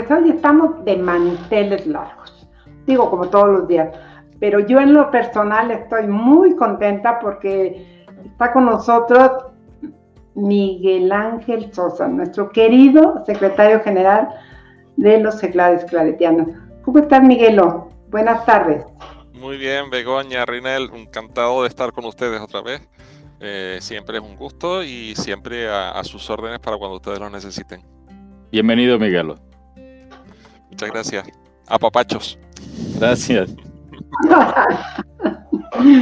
Pues 0.00 0.22
hoy 0.22 0.30
estamos 0.30 0.82
de 0.86 0.96
manteles 0.96 1.86
largos, 1.86 2.48
digo 2.86 3.10
como 3.10 3.28
todos 3.28 3.48
los 3.48 3.68
días, 3.68 3.94
pero 4.38 4.60
yo 4.60 4.80
en 4.80 4.94
lo 4.94 5.10
personal 5.10 5.70
estoy 5.70 6.06
muy 6.06 6.56
contenta 6.56 7.20
porque 7.20 8.06
está 8.24 8.50
con 8.50 8.64
nosotros 8.64 9.30
Miguel 10.34 11.12
Ángel 11.12 11.70
Sosa, 11.74 12.08
nuestro 12.08 12.48
querido 12.48 13.22
secretario 13.26 13.80
general 13.80 14.30
de 14.96 15.20
los 15.20 15.34
seglares 15.34 15.84
claretianos. 15.84 16.48
¿Cómo 16.80 17.00
estás, 17.00 17.22
Miguelo? 17.22 17.90
Buenas 18.08 18.46
tardes. 18.46 18.86
Muy 19.34 19.58
bien, 19.58 19.90
Begoña, 19.90 20.46
Rinel, 20.46 20.88
encantado 20.94 21.60
de 21.60 21.68
estar 21.68 21.92
con 21.92 22.06
ustedes 22.06 22.40
otra 22.40 22.62
vez. 22.62 22.80
Eh, 23.38 23.76
siempre 23.82 24.16
es 24.16 24.24
un 24.24 24.36
gusto 24.36 24.82
y 24.82 25.14
siempre 25.14 25.68
a, 25.68 26.02
sus 26.04 26.30
órdenes 26.30 26.58
para 26.58 26.78
cuando 26.78 26.96
ustedes 26.96 27.18
lo 27.18 27.28
necesiten. 27.28 27.82
Bienvenido, 28.50 28.98
Miguelo. 28.98 29.49
Muchas 30.80 30.94
gracias. 30.94 31.28
A 31.68 31.78
papachos. 31.78 32.38
Gracias. 32.98 33.54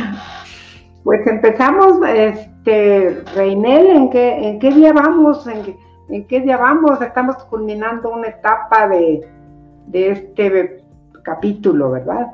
pues 1.02 1.27
empezamos, 1.27 1.98
este, 2.14 3.24
Reinel, 3.34 3.86
¿en 3.88 4.10
qué, 4.10 4.48
en 4.48 4.60
qué 4.60 4.70
día 4.70 4.92
vamos? 4.92 5.48
¿En 5.48 6.27
qué, 6.27 6.41
día 6.41 6.59
vamos? 6.59 7.02
Estamos 7.02 7.38
culminando 7.50 8.11
una 8.11 8.28
etapa 8.28 8.86
de, 8.86 9.28
de 9.88 10.11
este 10.12 10.84
capítulo, 11.25 11.91
¿verdad? 11.91 12.28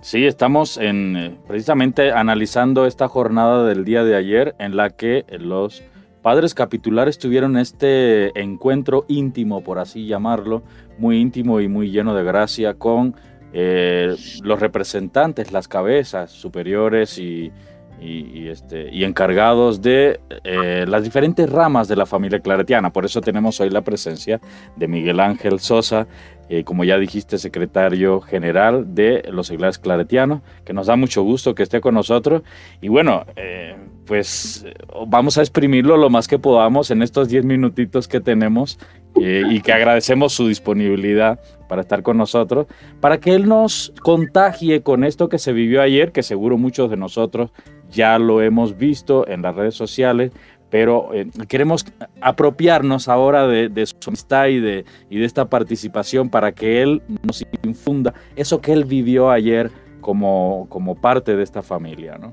Sí, 0.00 0.24
estamos 0.24 0.78
en, 0.78 1.16
eh, 1.16 1.36
precisamente 1.46 2.10
analizando 2.10 2.86
esta 2.86 3.06
jornada 3.06 3.66
del 3.66 3.84
día 3.84 4.02
de 4.02 4.16
ayer 4.16 4.54
en 4.58 4.76
la 4.76 4.88
que 4.88 5.26
los 5.38 5.82
padres 6.22 6.54
capitulares 6.54 7.18
tuvieron 7.18 7.58
este 7.58 8.38
encuentro 8.40 9.04
íntimo, 9.08 9.62
por 9.62 9.78
así 9.78 10.06
llamarlo, 10.06 10.62
muy 10.98 11.18
íntimo 11.18 11.60
y 11.60 11.68
muy 11.68 11.90
lleno 11.90 12.14
de 12.14 12.22
gracia 12.22 12.74
con 12.74 13.14
eh, 13.52 14.16
los 14.42 14.60
representantes, 14.60 15.52
las 15.52 15.68
cabezas 15.68 16.30
superiores 16.30 17.18
y, 17.18 17.52
este, 18.00 19.04
encargados 19.04 19.80
de 19.80 20.20
eh, 20.42 20.84
las 20.88 21.04
diferentes 21.04 21.48
ramas 21.48 21.86
de 21.86 21.94
la 21.96 22.06
familia 22.06 22.40
claretiana. 22.40 22.92
Por 22.92 23.04
eso 23.04 23.20
tenemos 23.20 23.60
hoy 23.60 23.70
la 23.70 23.82
presencia 23.82 24.40
de 24.74 24.88
Miguel 24.88 25.20
Ángel 25.20 25.60
Sosa, 25.60 26.08
eh, 26.52 26.64
como 26.64 26.84
ya 26.84 26.98
dijiste, 26.98 27.38
secretario 27.38 28.20
general 28.20 28.94
de 28.94 29.22
los 29.32 29.46
seglares 29.46 29.78
claretianos, 29.78 30.42
que 30.66 30.74
nos 30.74 30.86
da 30.86 30.96
mucho 30.96 31.22
gusto 31.22 31.54
que 31.54 31.62
esté 31.62 31.80
con 31.80 31.94
nosotros. 31.94 32.42
Y 32.82 32.88
bueno, 32.88 33.24
eh, 33.36 33.74
pues 34.04 34.66
vamos 35.06 35.38
a 35.38 35.40
exprimirlo 35.40 35.96
lo 35.96 36.10
más 36.10 36.28
que 36.28 36.38
podamos 36.38 36.90
en 36.90 37.00
estos 37.00 37.30
10 37.30 37.46
minutitos 37.46 38.06
que 38.06 38.20
tenemos 38.20 38.78
eh, 39.18 39.44
y 39.48 39.62
que 39.62 39.72
agradecemos 39.72 40.34
su 40.34 40.46
disponibilidad 40.46 41.40
para 41.70 41.80
estar 41.80 42.02
con 42.02 42.18
nosotros, 42.18 42.66
para 43.00 43.18
que 43.18 43.34
él 43.34 43.48
nos 43.48 43.94
contagie 44.02 44.82
con 44.82 45.04
esto 45.04 45.30
que 45.30 45.38
se 45.38 45.54
vivió 45.54 45.80
ayer, 45.80 46.12
que 46.12 46.22
seguro 46.22 46.58
muchos 46.58 46.90
de 46.90 46.98
nosotros 46.98 47.50
ya 47.90 48.18
lo 48.18 48.42
hemos 48.42 48.76
visto 48.76 49.26
en 49.26 49.40
las 49.40 49.54
redes 49.54 49.74
sociales, 49.74 50.32
pero 50.72 51.12
eh, 51.12 51.28
queremos 51.48 51.84
apropiarnos 52.22 53.06
ahora 53.06 53.46
de, 53.46 53.86
su 53.86 53.94
amistad 54.06 54.46
y 54.46 54.58
de, 54.58 54.86
y 55.10 55.18
de 55.18 55.26
esta 55.26 55.44
participación 55.44 56.30
para 56.30 56.52
que 56.52 56.80
Él 56.80 57.02
nos 57.22 57.44
infunda 57.62 58.14
eso 58.36 58.62
que 58.62 58.72
Él 58.72 58.86
vivió 58.86 59.30
ayer 59.30 59.70
como, 60.00 60.66
parte 61.02 61.36
de 61.36 61.42
esta 61.42 61.60
familia. 61.60 62.16
¿no? 62.16 62.32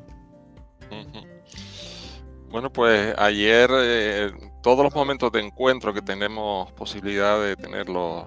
Bueno, 2.50 2.72
pues 2.72 3.14
ayer 3.18 3.70
eh, 3.74 4.32
todos 4.64 4.86
los 4.86 4.96
momentos 4.96 5.34
de 5.34 5.42
encuentro 5.42 5.94
que 5.94 6.02
tenemos 6.02 6.72
posibilidad 6.72 7.42
de 7.42 7.58
tener 7.58 7.90
los, 7.90 8.24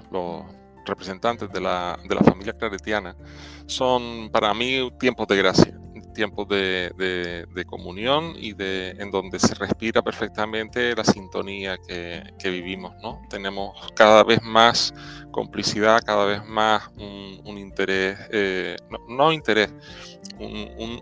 representantes 0.84 1.50
de 1.50 1.60
la, 1.62 1.98
de 2.06 2.15
la 2.15 2.22
familia 2.22 2.53
claretiana 2.53 3.16
son 3.65 4.28
para 4.31 4.53
mí 4.53 4.91
tiempos 4.98 5.26
de 5.28 5.36
gracia 5.38 5.81
tiempos 6.12 6.48
de, 6.48 7.66
comunión 7.66 8.34
y 8.36 8.52
de, 8.52 8.90
en 8.98 9.10
donde 9.10 9.38
se 9.38 9.54
respira 9.54 10.02
perfectamente 10.02 10.94
la 10.94 11.04
sintonía 11.04 11.78
que, 11.78 12.50
vivimos, 12.50 12.94
¿no? 13.02 13.22
Tenemos 13.30 13.74
cada 13.94 14.22
vez 14.24 14.42
más 14.42 14.94
complicidad, 15.30 16.02
cada 16.04 16.24
vez 16.26 16.44
más 16.44 16.88
un, 16.96 17.58
interés, 17.58 18.18
eh, 18.30 18.76
no, 19.08 19.32
interés, 19.32 19.72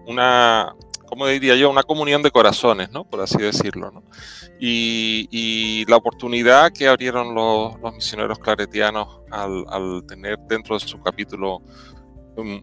una, 0.06 0.74
¿cómo 1.06 1.26
diría 1.26 1.56
yo? 1.56 1.70
Una 1.70 1.82
comunión 1.82 2.22
de 2.22 2.30
corazones, 2.30 2.90
¿no? 2.90 3.04
Por 3.04 3.20
así 3.20 3.38
decirlo, 3.38 3.90
¿no? 3.90 4.02
Y, 4.60 5.84
la 5.88 5.96
oportunidad 5.96 6.70
que 6.72 6.86
abrieron 6.86 7.34
los, 7.34 7.80
misioneros 7.94 8.38
claretianos 8.38 9.20
al, 9.30 9.64
al 9.68 10.04
tener 10.06 10.38
dentro 10.40 10.78
de 10.78 10.86
su 10.86 11.00
capítulo 11.02 11.62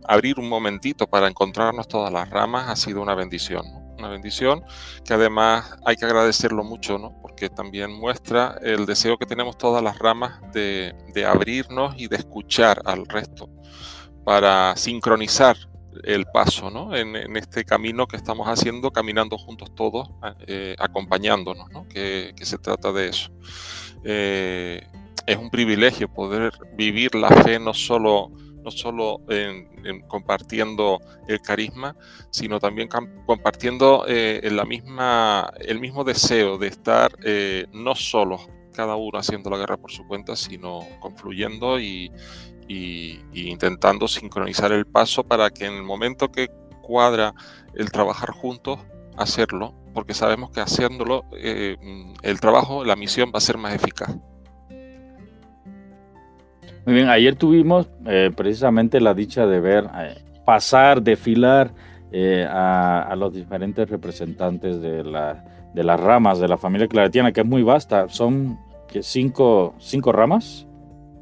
abrir 0.07 0.39
un 0.39 0.49
momentito 0.49 1.07
para 1.07 1.27
encontrarnos 1.27 1.88
todas 1.88 2.11
las 2.11 2.29
ramas 2.29 2.69
ha 2.69 2.75
sido 2.75 3.01
una 3.01 3.15
bendición. 3.15 3.65
Una 3.97 4.09
bendición 4.09 4.63
que 5.03 5.13
además 5.13 5.75
hay 5.83 5.95
que 5.95 6.05
agradecerlo 6.05 6.63
mucho, 6.63 6.99
¿no? 6.99 7.19
porque 7.21 7.49
también 7.49 7.91
muestra 7.91 8.59
el 8.61 8.85
deseo 8.85 9.17
que 9.17 9.25
tenemos 9.25 9.57
todas 9.57 9.83
las 9.83 9.97
ramas 9.97 10.39
de, 10.53 10.93
abrirnos 11.27 11.95
y 11.97 12.07
de 12.07 12.17
escuchar 12.17 12.81
al 12.85 13.07
resto 13.07 13.49
para 14.23 14.75
sincronizar 14.75 15.57
el 16.03 16.25
paso 16.25 16.69
¿no? 16.69 16.95
en, 16.95 17.15
este 17.38 17.65
camino 17.65 18.07
que 18.07 18.17
estamos 18.17 18.47
haciendo, 18.47 18.91
caminando 18.91 19.35
juntos 19.38 19.73
todos, 19.73 20.09
eh, 20.45 20.75
acompañándonos, 20.77 21.71
¿no? 21.71 21.88
que, 21.88 22.33
se 22.39 22.59
trata 22.59 22.91
de 22.91 23.09
eso. 23.09 23.31
Eh, 24.03 24.88
es 25.27 25.38
un 25.38 25.49
privilegio 25.49 26.07
poder 26.07 26.53
vivir 26.75 27.13
la 27.13 27.29
fe 27.29 27.59
no 27.59 27.73
solo 27.73 28.31
no 28.67 28.72
solo 28.72 29.22
en, 29.29 30.01
compartiendo 30.09 31.00
el 31.29 31.39
carisma, 31.39 31.95
sino 32.31 32.59
también 32.59 32.89
compartiendo 33.25 34.03
eh, 34.09 34.45
la 34.51 34.66
misma, 34.66 35.50
el 35.61 35.79
mismo 35.79 36.03
deseo 36.03 36.57
de 36.57 36.67
estar 36.67 37.17
eh, 37.23 37.66
no 37.72 37.95
solo 37.95 38.39
cada 38.73 38.97
uno 38.97 39.19
haciendo 39.19 39.50
la 39.50 39.57
guerra 39.57 39.77
por 39.77 39.91
su 39.91 40.06
cuenta, 40.06 40.35
sino 40.35 40.81
confluyendo 41.00 41.79
y, 41.79 42.11
intentando 42.69 44.09
sincronizar 44.09 44.73
el 44.73 44.85
paso 44.85 45.23
para 45.23 45.50
que 45.50 45.66
en 45.66 45.73
el 45.75 45.83
momento 45.83 46.29
que 46.29 46.50
cuadra 46.81 47.33
el 47.73 47.89
trabajar 47.89 48.31
juntos, 48.31 48.79
hacerlo, 49.16 49.73
porque 49.94 50.13
sabemos 50.13 50.51
que 50.51 50.59
haciéndolo, 50.59 51.23
eh, 51.38 51.77
el 52.22 52.39
trabajo, 52.41 52.83
la 52.83 52.97
misión 52.97 53.31
va 53.33 53.38
a 53.38 53.41
ser 53.41 53.57
más 53.57 53.73
eficaz. 53.73 54.13
Muy 56.87 56.95
bien, 56.95 57.09
ayer 57.09 57.35
tuvimos 57.35 57.89
eh, 58.05 58.31
precisamente 58.33 59.01
la 59.01 59.13
dicha 59.13 59.45
de 59.45 59.59
ver 59.59 59.89
eh, 59.93 60.15
pasar, 60.45 61.01
desfilar 61.01 61.73
eh, 62.13 62.47
a, 62.49 63.13
los 63.17 63.33
diferentes 63.33 63.89
representantes 63.89 64.79
de, 64.79 65.03
la, 65.03 65.43
de 65.73 65.83
las 65.83 65.99
ramas 65.99 66.39
de 66.39 66.47
la 66.47 66.57
familia 66.57 66.87
claretiana, 66.87 67.33
que 67.33 67.41
es 67.41 67.45
muy 67.45 67.61
vasta. 67.61 68.07
Son 68.07 68.57
cinco, 69.01 69.75
cinco 69.79 70.13
ramas. 70.13 70.65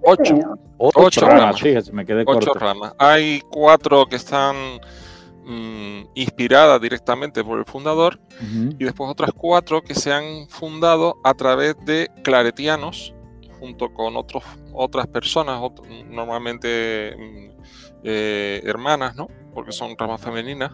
Ocho. 0.03 0.37
Ocho, 0.77 1.27
ramas, 1.27 1.59
fíjese, 1.59 1.91
me 1.91 2.05
quedé 2.05 2.25
Ocho 2.27 2.53
ramas. 2.53 2.93
Hay 2.99 3.41
cuatro 3.49 4.05
que 4.05 4.17
están 4.17 4.55
mm, 5.45 6.09
inspiradas 6.13 6.79
directamente 6.79 7.43
por 7.43 7.57
el 7.57 7.65
fundador 7.65 8.19
y 8.77 8.83
después 8.83 9.09
otras 9.09 9.31
cuatro 9.35 9.81
que 9.81 9.95
se 9.95 10.13
han 10.13 10.47
fundado 10.47 11.15
a 11.23 11.33
través 11.33 11.75
de 11.85 12.11
claretianos 12.23 13.15
junto 13.66 13.94
con 13.94 14.16
otros, 14.16 14.44
otras 14.73 15.08
personas, 15.08 15.59
normalmente 16.08 17.16
mm, 17.17 17.50
eh, 18.03 18.62
hermanas, 18.64 19.16
¿no? 19.16 19.28
Porque 19.55 19.72
son 19.72 19.97
ramas 19.97 20.22
femeninas, 20.22 20.73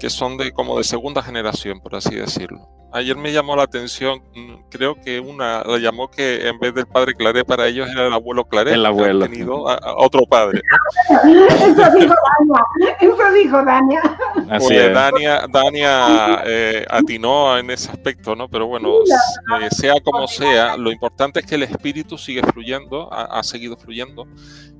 que 0.00 0.08
son 0.08 0.38
de 0.38 0.52
como 0.52 0.78
de 0.78 0.84
segunda 0.84 1.22
generación, 1.22 1.80
por 1.80 1.96
así 1.96 2.14
decirlo. 2.14 2.66
Ayer 2.94 3.16
me 3.16 3.32
llamó 3.32 3.56
la 3.56 3.62
atención, 3.62 4.22
creo 4.68 5.00
que 5.00 5.18
una 5.18 5.64
la 5.64 5.78
llamó 5.78 6.10
que 6.10 6.46
en 6.46 6.58
vez 6.58 6.74
del 6.74 6.86
padre 6.86 7.14
Claré 7.14 7.42
para 7.42 7.66
ellos 7.66 7.88
era 7.90 8.06
el 8.08 8.12
abuelo 8.12 8.44
Claré. 8.44 8.74
El 8.74 8.84
abuelo. 8.84 9.24
tenido 9.24 9.66
a, 9.66 9.96
otro 9.96 10.26
padre. 10.26 10.60
Eso 11.08 11.90
dijo 11.98 12.14
Dania. 12.38 12.96
Eso 13.00 13.32
dijo 13.32 13.64
Dania. 13.64 14.02
Así 14.50 14.74
pues 14.74 14.92
Dania, 14.92 15.46
Dania 15.50 16.42
eh, 16.44 16.84
atinó 16.90 17.56
en 17.56 17.70
ese 17.70 17.90
aspecto, 17.90 18.36
¿no? 18.36 18.46
Pero 18.50 18.66
bueno, 18.66 18.90
eh, 18.98 19.68
sea 19.70 19.94
como 20.04 20.28
sea, 20.28 20.76
lo 20.76 20.92
importante 20.92 21.40
es 21.40 21.46
que 21.46 21.54
el 21.54 21.62
espíritu 21.62 22.18
sigue 22.18 22.42
fluyendo, 22.42 23.10
ha, 23.10 23.42
seguido 23.42 23.78
fluyendo 23.78 24.26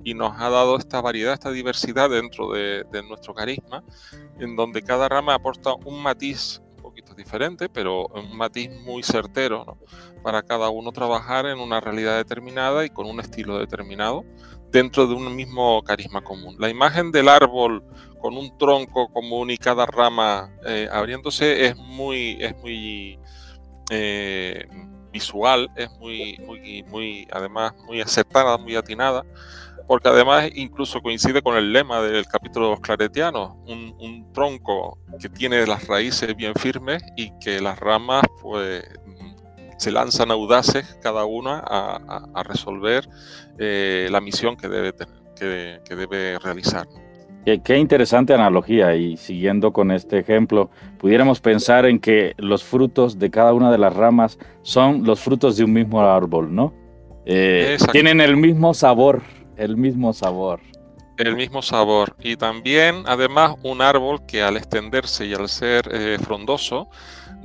y 0.05 0.12
nos 0.12 0.39
ha 0.39 0.50
dado 0.50 0.77
esta 0.77 1.00
variedad, 1.00 1.33
esta 1.33 1.50
diversidad 1.50 2.11
dentro 2.11 2.53
de, 2.53 2.85
de 2.93 3.03
nuestro 3.05 3.31
carisma, 3.34 3.82
en 4.38 4.56
donde 4.56 4.82
cada 4.82 5.08
rama 5.08 5.34
aporta 5.34 5.75
un 5.84 6.02
matiz 6.02 6.61
poquito 6.82 7.14
diferente, 7.14 7.69
pero 7.69 8.06
un 8.08 8.37
matiz 8.37 8.70
muy 8.84 9.02
certero 9.02 9.79
para 10.23 10.43
cada 10.43 10.69
uno 10.69 10.93
trabajar 10.93 11.46
en 11.46 11.58
una 11.58 11.81
realidad 11.81 12.17
determinada 12.17 12.84
y 12.84 12.90
con 12.90 13.06
un 13.06 13.20
estilo 13.20 13.58
determinado 13.58 14.25
dentro 14.70 15.06
de 15.06 15.14
un 15.14 15.34
mismo 15.34 15.82
carisma 15.82 16.23
común. 16.23 16.56
La 16.58 16.69
imagen 16.69 17.12
del 17.12 17.29
árbol 17.29 17.82
con 18.20 18.37
un 18.37 18.56
tronco 18.58 19.08
común 19.08 19.50
y 19.50 19.56
cada 19.56 19.87
rama 19.87 20.50
eh, 20.67 20.88
abriéndose 20.90 21.67
es 21.67 21.76
muy, 21.76 22.37
es 22.40 22.56
muy, 22.58 23.19
eh, 23.90 24.67
visual 25.12 25.70
es 25.76 25.90
muy, 25.99 26.38
muy, 26.46 26.82
muy, 26.84 27.29
además, 27.31 27.75
muy 27.87 28.00
acertada, 28.00 28.56
muy 28.58 28.75
atinada, 28.75 29.25
porque 29.87 30.08
además 30.08 30.50
incluso 30.55 31.00
coincide 31.00 31.43
con 31.43 31.56
el 31.56 31.73
lema 31.73 32.00
del 32.02 32.26
capítulo 32.26 32.67
de 32.67 32.70
los 32.73 32.81
claretianos, 32.81 33.55
un, 33.67 33.94
un 33.99 34.32
tronco 34.32 34.99
que 35.20 35.29
tiene 35.29 35.67
las 35.67 35.87
raíces 35.87 36.34
bien 36.37 36.55
firmes 36.55 37.02
y 37.17 37.32
que 37.38 37.61
las 37.61 37.79
ramas 37.79 38.23
pues 38.40 38.84
se 39.82 39.90
lanzan 39.90 40.31
audaces 40.31 40.96
cada 41.02 41.25
una 41.25 41.58
a, 41.58 42.43
resolver 42.44 43.08
eh, 43.58 44.08
la 44.11 44.20
misión 44.20 44.56
que 44.56 44.69
debe, 44.69 44.93
que, 45.37 45.81
que 45.84 45.96
debe 45.96 46.38
realizar. 46.38 46.87
Qué, 47.44 47.76
interesante 47.76 48.32
analogía 48.32 48.94
y 48.94 49.17
siguiendo 49.17 49.73
con 49.73 49.90
este 49.90 50.20
ejemplo, 50.20 50.70
pudiéramos 50.99 51.40
pensar 51.40 51.87
en 51.87 51.99
que 51.99 52.34
los 52.37 52.62
frutos 52.62 53.19
de 53.19 53.31
cada 53.31 53.52
una 53.52 53.73
de 53.73 53.79
las 53.79 53.94
ramas 53.94 54.38
son 54.62 55.02
los 55.02 55.19
frutos 55.19 55.56
de 55.56 55.64
un 55.64 55.73
mismo 55.73 56.00
árbol, 56.00 56.55
¿no? 56.55 56.73
Eh, 57.26 57.76
tienen 57.90 58.20
el 58.20 58.37
mismo 58.37 58.75
sabor, 58.75 59.23
el 59.57 59.77
mismo 59.77 60.13
sabor. 60.13 60.61
El 61.19 61.37
mismo 61.37 61.63
sabor. 61.63 62.17
Y 62.21 62.37
también, 62.37 63.05
además, 63.07 63.57
un 63.63 63.83
árbol 63.83 64.25
que 64.27 64.43
al 64.43 64.57
extenderse 64.57 65.27
y 65.27 65.35
al 65.35 65.49
ser 65.49 65.89
eh, 65.93 66.19
frondoso, 66.21 66.89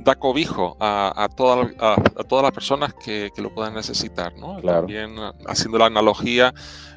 da 0.00 0.14
cobijo 0.14 0.76
a, 0.80 1.28
todas 1.36 2.42
las 2.42 2.52
personas 2.52 2.94
que, 2.94 3.30
lo 3.36 3.54
puedan 3.54 3.74
necesitar. 3.74 4.34
¿no? 4.36 4.60
También 4.60 5.16
haciendo 5.46 5.78
la 5.78 5.86
analogía 5.86 6.54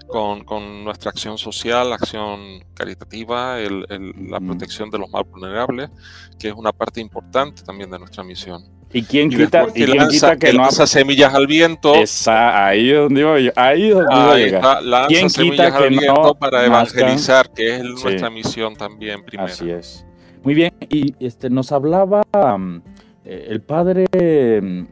con, 0.08 0.84
nuestra 0.84 1.12
acción 1.12 1.38
social, 1.38 1.94
acción 1.94 2.64
caritativa, 2.74 3.58
la 3.58 4.40
protección 4.40 4.90
de 4.90 5.00
los 5.00 5.10
más 5.10 5.24
vulnerables, 5.30 5.90
que 6.40 6.50
es 6.50 6.54
una 6.54 6.72
parte 6.72 7.00
importante 7.02 7.64
también 7.64 7.90
de 7.90 8.00
nuestra 8.00 8.24
misión. 8.24 8.81
¿Y 8.94 9.04
quién 9.04 9.30
quita, 9.30 9.68
¿y 9.74 9.86
quién 9.86 10.08
quita 10.10 10.36
que, 10.38 10.54
no 10.54 10.64
lanza 10.64 10.86
semillas 10.86 11.34
al 11.34 11.48
viento? 11.48 11.96
Esa, 11.96 12.68
ahí 12.68 12.90
es 12.90 12.98
donde 12.98 13.22
iba 13.22 13.40
yo, 13.40 13.52
ahí 13.56 13.88
es 13.90 13.96
donde 13.96 14.14
ahí 14.14 14.44
está, 14.44 14.82
lanza 14.82 15.08
¿Quién 15.08 15.30
semillas 15.30 15.74
al 15.74 15.90
viento 15.90 16.36
para 16.36 16.66
evangelizar, 16.66 17.50
que 17.52 17.76
es 17.76 17.84
nuestra 17.84 18.30
misión 18.30 18.76
también 18.76 19.24
primero. 19.24 19.52
Así 19.52 19.70
es. 19.70 20.06
Muy 20.44 20.54
bien, 20.54 20.74
y 20.90 21.14
este 21.20 21.50
nos 21.50 21.72
hablaba 21.72 22.24
mm, 22.34 22.82
eh, 23.26 23.48
el 23.50 23.62
padre 23.62 24.08
mm, 24.62 24.86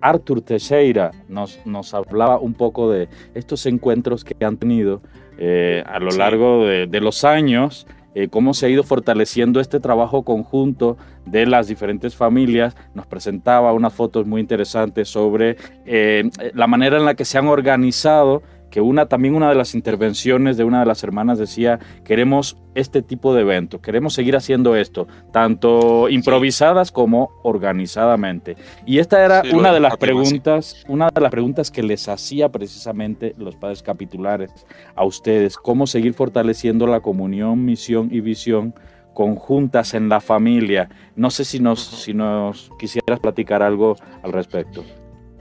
Arthur 0.00 0.40
Teixeira 0.40 1.10
nos, 1.28 1.58
nos 1.64 1.94
hablaba 1.94 2.38
un 2.38 2.54
poco 2.54 2.90
de 2.90 3.08
estos 3.34 3.66
encuentros 3.66 4.24
que 4.24 4.34
han 4.44 4.56
tenido 4.56 5.02
eh, 5.38 5.84
a 5.86 5.98
lo 5.98 6.10
largo 6.10 6.66
de, 6.66 7.00
los 7.00 7.24
años, 7.24 7.86
eh, 8.18 8.26
cómo 8.28 8.52
se 8.52 8.66
ha 8.66 8.68
ido 8.68 8.82
fortaleciendo 8.82 9.60
este 9.60 9.78
trabajo 9.78 10.24
conjunto 10.24 10.96
de 11.24 11.46
las 11.46 11.68
diferentes 11.68 12.16
familias. 12.16 12.74
Nos 12.92 13.06
presentaba 13.06 13.72
unas 13.72 13.94
fotos 13.94 14.26
muy 14.26 14.40
interesantes 14.40 15.08
sobre 15.08 15.56
eh, 15.86 16.28
la 16.52 16.66
manera 16.66 16.96
en 16.96 17.04
la 17.04 17.14
que 17.14 17.24
se 17.24 17.38
han 17.38 17.46
organizado 17.46 18.42
que 18.70 18.80
una 18.80 19.06
también 19.06 19.34
una 19.34 19.48
de 19.48 19.54
las 19.54 19.74
intervenciones 19.74 20.56
de 20.56 20.64
una 20.64 20.80
de 20.80 20.86
las 20.86 21.02
hermanas 21.02 21.38
decía, 21.38 21.78
queremos 22.04 22.56
este 22.74 23.02
tipo 23.02 23.34
de 23.34 23.42
evento, 23.42 23.80
queremos 23.80 24.14
seguir 24.14 24.36
haciendo 24.36 24.76
esto, 24.76 25.08
tanto 25.32 26.08
improvisadas 26.08 26.92
como 26.92 27.30
organizadamente. 27.42 28.56
Y 28.86 28.98
esta 28.98 29.24
era 29.24 29.42
una 29.52 29.72
de 29.72 29.80
las 29.80 29.96
preguntas, 29.96 30.84
una 30.88 31.10
de 31.10 31.20
las 31.20 31.30
preguntas 31.30 31.70
que 31.70 31.82
les 31.82 32.08
hacía 32.08 32.50
precisamente 32.50 33.34
los 33.38 33.56
padres 33.56 33.82
capitulares 33.82 34.50
a 34.94 35.04
ustedes, 35.04 35.56
cómo 35.56 35.86
seguir 35.86 36.14
fortaleciendo 36.14 36.86
la 36.86 37.00
comunión, 37.00 37.64
misión 37.64 38.08
y 38.12 38.20
visión 38.20 38.74
conjuntas 39.14 39.94
en 39.94 40.08
la 40.08 40.20
familia. 40.20 40.88
No 41.16 41.30
sé 41.30 41.44
si 41.44 41.58
nos, 41.58 41.80
si 41.80 42.14
nos 42.14 42.70
quisieras 42.78 43.18
platicar 43.18 43.64
algo 43.64 43.96
al 44.22 44.32
respecto. 44.32 44.84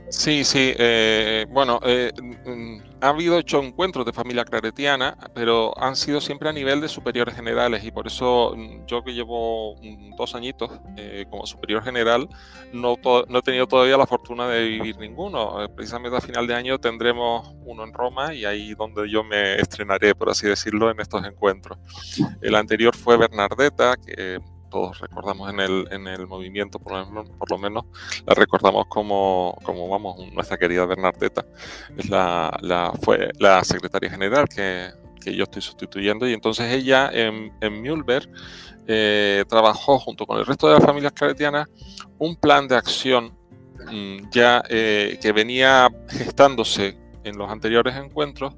Sí, 0.10 0.46
sí. 0.46 0.74
Eh, 0.78 1.46
bueno, 1.50 1.80
eh, 1.84 2.12
mm, 2.46 2.78
ha 3.02 3.10
habido 3.10 3.36
ocho 3.36 3.62
encuentros 3.62 4.06
de 4.06 4.14
familia 4.14 4.46
claretiana, 4.46 5.18
pero 5.34 5.78
han 5.78 5.98
sido 5.98 6.22
siempre 6.22 6.48
a 6.48 6.54
nivel 6.54 6.80
de 6.80 6.88
superiores 6.88 7.36
generales 7.36 7.84
y 7.84 7.92
por 7.92 8.08
eso 8.08 8.54
mm, 8.56 8.86
yo 8.86 9.04
que 9.04 9.14
llevo 9.14 9.76
mm, 9.82 10.16
dos 10.16 10.34
añitos 10.34 10.72
eh, 10.96 11.26
como 11.30 11.46
superior 11.46 11.84
general 11.84 12.30
no, 12.72 12.96
no, 13.28 13.40
he 13.40 13.42
tenido 13.42 13.68
todavía 13.68 13.98
la 13.98 14.08
fortuna 14.08 14.48
de 14.48 14.64
vivir 14.66 14.98
ninguno. 14.98 15.58
precisamente 15.76 16.18
a 16.18 16.22
final 16.22 16.48
de 16.48 16.56
año 16.56 16.80
tendremos 16.80 17.54
uno 17.66 17.84
en 17.84 17.94
Roma 17.94 18.34
y 18.34 18.46
ahí 18.46 18.74
donde 18.76 19.10
yo 19.10 19.24
me 19.24 19.56
estrenaré, 19.56 20.16
por 20.16 20.30
así 20.30 20.48
decirlo, 20.48 20.90
en 20.90 21.00
estos 21.02 21.26
encuentros. 21.26 21.78
El 22.42 22.56
anterior 22.56 22.96
fue 22.96 23.18
Bernardeta, 23.18 23.96
que 23.98 24.40
todos 24.70 25.00
recordamos 25.00 25.50
en 25.50 25.60
el, 25.60 25.88
en 25.92 26.08
el 26.08 26.28
movimiento, 26.28 26.80
por 26.80 26.94
lo, 26.94 27.06
menos, 27.06 27.30
por 27.38 27.52
lo 27.52 27.58
menos, 27.58 27.86
la 28.26 28.34
recordamos 28.34 28.86
como, 28.88 29.58
como, 29.64 29.90
vamos, 29.90 30.18
nuestra 30.34 30.58
querida 30.58 30.86
Bernardeta, 30.86 31.46
es 31.98 32.10
la, 32.10 32.58
la, 32.62 32.94
fue 33.02 33.32
la 33.40 33.64
secretaria 33.64 34.10
general 34.10 34.48
que, 34.48 34.92
que, 35.24 35.36
yo 35.36 35.44
estoy 35.44 35.62
sustituyendo, 35.62 36.28
y 36.28 36.34
entonces 36.34 36.72
ella 36.72 37.10
en, 37.12 37.54
en 37.62 37.82
Mühlberg 37.82 38.30
eh, 38.88 39.44
trabajó 39.50 40.00
junto 40.00 40.26
con 40.26 40.40
el 40.40 40.46
resto 40.46 40.68
de 40.68 40.76
las 40.76 40.84
familias 40.84 41.12
claretianas 41.12 41.68
un 42.20 42.38
plan 42.38 42.70
de 42.70 42.76
acción 42.78 43.38
mm, 43.92 44.30
ya 44.32 44.64
eh, 44.70 45.20
que 45.22 45.34
venía 45.34 45.90
gestándose 46.08 46.98
en 47.26 47.38
los 47.38 47.50
anteriores 47.52 47.96
encuentros 47.98 48.56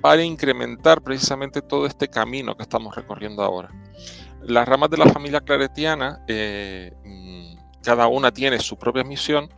para 0.00 0.24
incrementar 0.24 1.00
precisamente 1.00 1.62
todo 1.62 1.86
este 1.86 2.08
camino 2.08 2.56
que 2.56 2.64
estamos 2.64 2.94
recorriendo 2.94 3.42
ahora. 3.42 3.70
Las 4.44 4.66
ramas 4.66 4.90
de 4.90 4.96
la 4.98 5.06
familia 5.06 5.40
claretiana, 5.40 6.22
eh, 6.26 6.92
mm, 7.04 7.80
cada 7.82 8.06
una 8.08 8.32
tiene 8.32 8.58
su 8.58 8.76
propia 8.76 9.04
misión, 9.04 9.52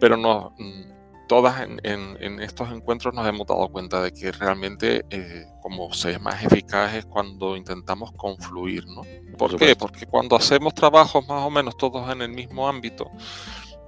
pero 0.00 0.16
no, 0.16 0.54
mm, 0.58 1.26
todas 1.26 1.66
en, 1.82 2.40
estos 2.40 2.70
encuentros 2.70 3.14
nos 3.14 3.26
hemos 3.26 3.46
dado 3.46 3.68
cuenta 3.68 4.02
de 4.02 4.12
que 4.12 4.30
realmente 4.32 5.04
eh, 5.10 5.46
como 5.60 5.92
se 5.92 6.12
es 6.12 6.20
más 6.20 6.44
eficaz 6.44 6.94
es 6.94 7.06
cuando 7.06 7.56
intentamos 7.56 8.12
confluir, 8.12 8.86
¿no? 8.86 9.02
¿Por, 9.36 9.56
qué? 9.56 9.74
Porque 9.74 10.06
cuando 10.06 10.36
hacemos 10.36 10.74
trabajos 10.74 11.26
más 11.26 11.44
o 11.44 11.50
menos 11.50 11.76
todos 11.76 12.10
en 12.10 12.22
el 12.22 12.30
mismo 12.30 12.68
ámbito, 12.68 13.10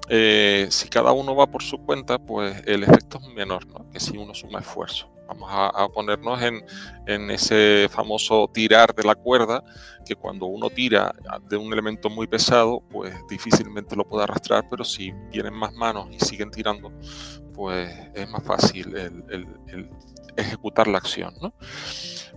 eh, 0.09 0.67
si 0.71 0.89
cada 0.89 1.13
uno 1.13 1.37
va 1.37 1.47
por 1.47 1.63
su 1.63 1.79
cuenta, 1.79 2.19
pues 2.19 2.63
el 2.67 2.83
efecto 2.83 3.19
es 3.23 3.29
menor, 3.35 3.67
¿no? 3.67 3.89
Que 3.91 4.01
si 4.01 4.17
uno 4.17 4.35
suma 4.35 4.61
esfuerzo. 4.61 5.09
Vamos 5.29 5.51
a, 5.53 5.89
ponernos 5.89 6.41
en, 6.43 7.31
ese 7.31 7.87
famoso 7.91 8.51
tirar 8.53 8.95
de 8.95 9.05
la 9.05 9.15
cuerda, 9.15 9.63
que 10.07 10.17
cuando 10.17 10.47
uno 10.47 10.71
tira 10.71 11.15
de 11.49 11.57
un 11.59 11.71
elemento 11.71 12.09
muy 12.09 12.27
pesado, 12.27 12.83
pues 12.91 13.15
difícilmente 13.29 13.95
lo 13.95 14.09
puede 14.09 14.25
arrastrar, 14.25 14.67
pero 14.71 14.85
si 14.85 15.13
vienen 15.31 15.53
más 15.53 15.75
manos 15.75 16.09
y 16.11 16.19
siguen 16.19 16.51
tirando, 16.51 16.91
pues 17.53 17.95
es 18.15 18.29
más 18.31 18.43
fácil 18.43 18.95
ejecutar 20.37 20.89
la 20.89 20.99
acción. 20.99 21.35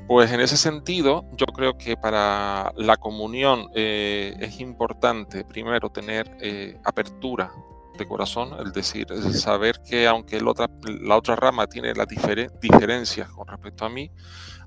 Pues 0.07 0.31
en 0.31 0.41
ese 0.41 0.57
sentido, 0.57 1.25
yo 1.37 1.45
creo 1.45 1.77
que 1.77 1.95
para 1.95 2.73
la 2.75 2.97
comunión 2.97 3.69
eh, 3.73 4.35
es 4.39 4.59
importante 4.59 5.45
primero 5.45 5.89
tener 5.89 6.35
eh, 6.41 6.77
apertura 6.83 7.53
corazón, 8.07 8.55
el 8.59 8.71
decir, 8.71 9.07
el 9.09 9.33
saber 9.33 9.81
que 9.87 10.07
aunque 10.07 10.39
la 10.41 10.51
otra, 10.51 10.69
la 10.83 11.17
otra 11.17 11.35
rama 11.35 11.67
tiene 11.67 11.93
las 11.93 12.07
diferencias 12.07 13.29
con 13.29 13.47
respecto 13.47 13.85
a 13.85 13.89
mí, 13.89 14.11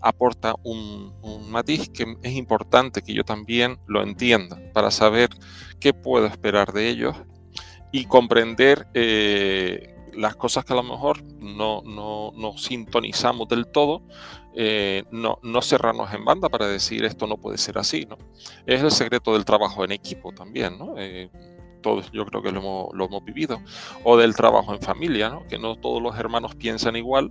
aporta 0.00 0.54
un, 0.62 1.14
matiz 1.50 1.88
que 1.88 2.16
es 2.22 2.32
importante 2.32 3.02
que 3.02 3.14
yo 3.14 3.24
también 3.24 3.78
lo 3.86 4.02
entienda 4.02 4.60
para 4.72 4.90
saber 4.90 5.30
qué 5.80 5.94
puedo 5.94 6.26
esperar 6.26 6.72
de 6.72 6.88
ellos 6.88 7.16
y 7.90 8.04
comprender 8.06 8.86
eh, 8.92 9.94
las 10.12 10.36
cosas 10.36 10.64
que 10.64 10.72
a 10.72 10.76
lo 10.76 10.82
mejor 10.82 11.22
no, 11.38 11.82
no, 11.82 12.32
no 12.34 12.58
sintonizamos 12.58 13.48
del 13.48 13.66
todo, 13.66 14.02
eh, 14.56 15.04
no, 15.10 15.38
no 15.42 15.62
cerrarnos 15.62 16.12
en 16.12 16.24
banda 16.24 16.48
para 16.48 16.66
decir 16.68 17.04
esto 17.04 17.26
no 17.26 17.38
puede 17.38 17.58
ser 17.58 17.78
así. 17.78 18.06
¿no? 18.08 18.18
Es 18.66 18.82
el 18.82 18.90
secreto 18.90 19.32
del 19.32 19.44
trabajo 19.44 19.84
en 19.84 19.92
equipo 19.92 20.32
también. 20.32 20.78
¿no? 20.78 20.94
Eh, 20.98 21.30
todos 21.84 22.10
yo 22.10 22.24
creo 22.24 22.42
que 22.42 22.50
lo 22.50 22.90
hemos, 22.92 23.24
vivido, 23.24 23.60
o 24.02 24.16
del 24.16 24.34
trabajo 24.34 24.74
en 24.74 24.80
familia, 24.80 25.28
¿no? 25.28 25.46
que 25.46 25.58
no 25.58 25.76
todos 25.76 26.02
los 26.02 26.18
hermanos 26.18 26.54
piensan 26.56 26.96
igual, 26.96 27.30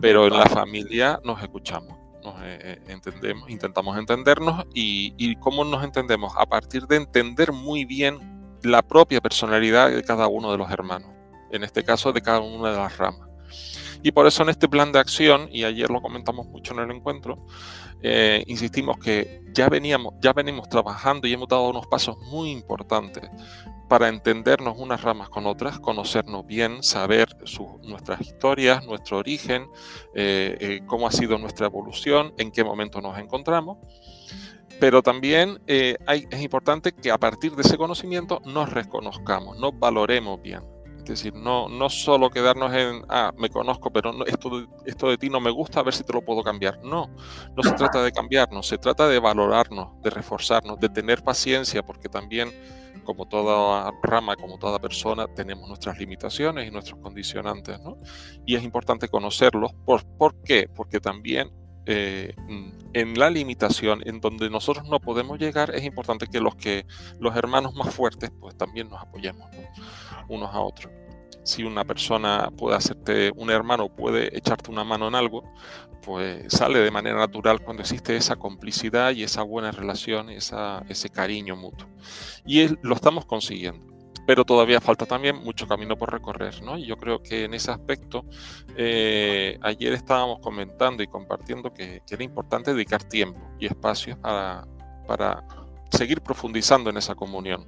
pero 0.00 0.26
en 0.26 0.36
la 0.36 0.46
familia 0.46 1.20
nos 1.22 1.40
escuchamos. 1.40 1.96
Nos 2.24 2.34
eh, 2.42 2.58
eh, 2.60 2.82
entendemos, 2.88 3.50
intentamos 3.50 3.98
entendernos 3.98 4.64
y, 4.74 5.12
y 5.18 5.36
cómo 5.36 5.64
nos 5.64 5.84
entendemos 5.84 6.32
a 6.36 6.46
partir 6.46 6.86
de 6.86 6.96
entender 6.96 7.52
muy 7.52 7.84
bien 7.84 8.18
la 8.62 8.80
propia 8.80 9.20
personalidad 9.20 9.90
de 9.90 10.02
cada 10.02 10.26
uno 10.28 10.50
de 10.52 10.58
los 10.58 10.70
hermanos, 10.70 11.10
en 11.50 11.62
este 11.62 11.84
caso 11.84 12.12
de 12.12 12.22
cada 12.22 12.40
una 12.40 12.70
de 12.70 12.78
las 12.78 12.96
ramas. 12.96 13.28
Y 14.02 14.12
por 14.12 14.26
eso 14.26 14.42
en 14.42 14.48
este 14.48 14.68
plan 14.68 14.90
de 14.90 14.98
acción, 14.98 15.48
y 15.52 15.64
ayer 15.64 15.88
lo 15.90 16.02
comentamos 16.02 16.46
mucho 16.48 16.74
en 16.74 16.80
el 16.80 16.90
encuentro, 16.90 17.46
eh, 18.02 18.42
insistimos 18.48 18.98
que 18.98 19.42
ya 19.54 19.68
veníamos, 19.68 20.14
ya 20.20 20.32
venimos 20.32 20.68
trabajando 20.68 21.28
y 21.28 21.32
hemos 21.32 21.48
dado 21.48 21.68
unos 21.68 21.86
pasos 21.86 22.18
muy 22.18 22.50
importantes 22.50 23.30
para 23.88 24.08
entendernos 24.08 24.76
unas 24.78 25.02
ramas 25.02 25.28
con 25.28 25.46
otras, 25.46 25.78
conocernos 25.78 26.44
bien, 26.46 26.82
saber 26.82 27.28
nuestras 27.82 28.20
historias, 28.22 28.84
nuestro 28.86 29.18
origen, 29.18 29.68
eh, 30.14 30.56
eh, 30.58 30.80
cómo 30.86 31.06
ha 31.06 31.12
sido 31.12 31.38
nuestra 31.38 31.66
evolución, 31.66 32.34
en 32.38 32.50
qué 32.50 32.64
momento 32.64 33.00
nos 33.00 33.18
encontramos. 33.18 33.78
Pero 34.80 35.02
también 35.02 35.60
es 35.66 36.42
importante 36.42 36.90
que 36.90 37.12
a 37.12 37.18
partir 37.18 37.54
de 37.54 37.62
ese 37.62 37.76
conocimiento 37.76 38.40
nos 38.46 38.72
reconozcamos, 38.72 39.56
nos 39.58 39.78
valoremos 39.78 40.42
bien. 40.42 40.71
Es 41.02 41.08
decir, 41.08 41.34
no, 41.34 41.68
no 41.68 41.90
solo 41.90 42.30
quedarnos 42.30 42.72
en, 42.72 43.02
ah, 43.08 43.32
me 43.36 43.48
conozco, 43.48 43.92
pero 43.92 44.12
no, 44.12 44.24
esto, 44.24 44.66
esto 44.86 45.10
de 45.10 45.18
ti 45.18 45.28
no 45.28 45.40
me 45.40 45.50
gusta, 45.50 45.80
a 45.80 45.82
ver 45.82 45.94
si 45.94 46.04
te 46.04 46.12
lo 46.12 46.22
puedo 46.22 46.42
cambiar. 46.42 46.78
No, 46.84 47.10
no 47.56 47.62
se 47.62 47.72
trata 47.72 48.02
de 48.02 48.12
cambiarnos, 48.12 48.66
se 48.66 48.78
trata 48.78 49.08
de 49.08 49.18
valorarnos, 49.18 50.00
de 50.02 50.10
reforzarnos, 50.10 50.78
de 50.78 50.88
tener 50.88 51.22
paciencia, 51.22 51.82
porque 51.82 52.08
también, 52.08 52.52
como 53.04 53.26
toda 53.26 53.92
rama, 54.02 54.36
como 54.36 54.58
toda 54.58 54.78
persona, 54.78 55.26
tenemos 55.26 55.68
nuestras 55.68 55.98
limitaciones 55.98 56.68
y 56.68 56.70
nuestros 56.70 57.00
condicionantes, 57.00 57.80
¿no? 57.80 57.98
Y 58.46 58.54
es 58.54 58.62
importante 58.62 59.08
conocerlos. 59.08 59.72
¿Por, 59.84 60.04
¿por 60.16 60.40
qué? 60.42 60.68
Porque 60.72 61.00
también 61.00 61.50
eh, 61.86 62.34
mm, 62.48 62.70
en 62.94 63.18
la 63.18 63.30
limitación 63.30 64.02
en 64.04 64.20
donde 64.20 64.50
nosotros 64.50 64.86
no 64.88 65.00
podemos 65.00 65.38
llegar, 65.38 65.74
es 65.74 65.84
importante 65.84 66.26
que 66.26 66.40
los 66.40 66.54
que 66.56 66.86
los 67.18 67.36
hermanos 67.36 67.74
más 67.74 67.94
fuertes, 67.94 68.30
pues 68.38 68.56
también 68.56 68.88
nos 68.88 69.00
apoyemos 69.00 69.48
unos 70.28 70.54
a 70.54 70.60
otros. 70.60 70.92
Si 71.44 71.64
una 71.64 71.84
persona 71.84 72.50
puede 72.56 72.76
hacerte, 72.76 73.32
un 73.34 73.50
hermano 73.50 73.88
puede 73.88 74.36
echarte 74.36 74.70
una 74.70 74.84
mano 74.84 75.08
en 75.08 75.16
algo, 75.16 75.42
pues 76.02 76.52
sale 76.52 76.78
de 76.78 76.90
manera 76.90 77.16
natural 77.16 77.60
cuando 77.60 77.82
existe 77.82 78.16
esa 78.16 78.36
complicidad 78.36 79.12
y 79.12 79.24
esa 79.24 79.42
buena 79.42 79.72
relación, 79.72 80.30
esa, 80.30 80.84
ese 80.88 81.08
cariño 81.08 81.56
mutuo. 81.56 81.88
Y 82.46 82.68
lo 82.82 82.94
estamos 82.94 83.24
consiguiendo 83.24 83.91
pero 84.26 84.44
todavía 84.44 84.80
falta 84.80 85.06
también 85.06 85.42
mucho 85.42 85.66
camino 85.66 85.96
por 85.96 86.12
recorrer, 86.12 86.62
¿no? 86.62 86.78
Y 86.78 86.86
yo 86.86 86.96
creo 86.96 87.22
que 87.22 87.44
en 87.44 87.54
ese 87.54 87.70
aspecto, 87.70 88.24
eh, 88.76 89.58
ayer 89.62 89.92
estábamos 89.92 90.38
comentando 90.40 91.02
y 91.02 91.06
compartiendo 91.06 91.72
que, 91.72 92.02
era 92.08 92.22
importante 92.22 92.72
dedicar 92.72 93.02
tiempo 93.02 93.40
y 93.58 93.66
espacio 93.66 94.20
para, 94.20 94.66
para 95.06 95.44
seguir 95.90 96.20
profundizando 96.20 96.90
en 96.90 96.98
esa 96.98 97.14
comunión. 97.14 97.66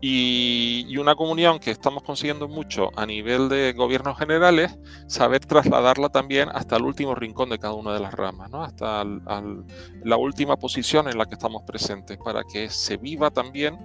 Y, 0.00 0.96
una 0.98 1.14
comunión 1.14 1.58
que 1.58 1.70
estamos 1.70 2.02
consiguiendo 2.02 2.48
mucho 2.48 2.90
a 2.96 3.06
nivel 3.06 3.48
de 3.48 3.72
gobiernos 3.74 4.18
generales, 4.18 4.78
saber 5.06 5.44
trasladarla 5.44 6.08
también 6.08 6.48
hasta 6.52 6.76
el 6.76 6.82
último 6.82 7.14
rincón 7.14 7.50
de 7.50 7.58
cada 7.58 7.74
una 7.74 7.92
de 7.92 8.00
las 8.00 8.14
ramas, 8.14 8.50
¿no? 8.50 8.62
hasta 8.62 9.04
la 9.04 10.16
última 10.16 10.56
posición 10.56 11.08
en 11.08 11.18
la 11.18 11.26
que 11.26 11.34
estamos 11.34 11.62
presentes, 11.62 12.18
para 12.18 12.42
que 12.44 12.70
se 12.70 12.96
viva 12.96 13.30
también 13.30 13.78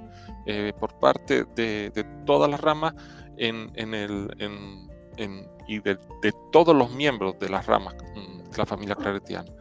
eh, 0.45 0.73
por 0.79 0.97
parte 0.99 1.45
de, 1.55 2.05
todas 2.25 2.49
las 2.49 2.61
ramas 2.61 2.93
en, 3.37 3.93
el, 3.93 4.29
y 5.67 5.79
de, 5.79 5.97
todos 6.51 6.75
los 6.75 6.91
miembros 6.91 7.37
de 7.39 7.49
las 7.49 7.65
ramas 7.65 7.95
mm, 8.15 8.49
de 8.49 8.57
la 8.57 8.65
familia 8.65 8.95
claretiana. 8.95 9.51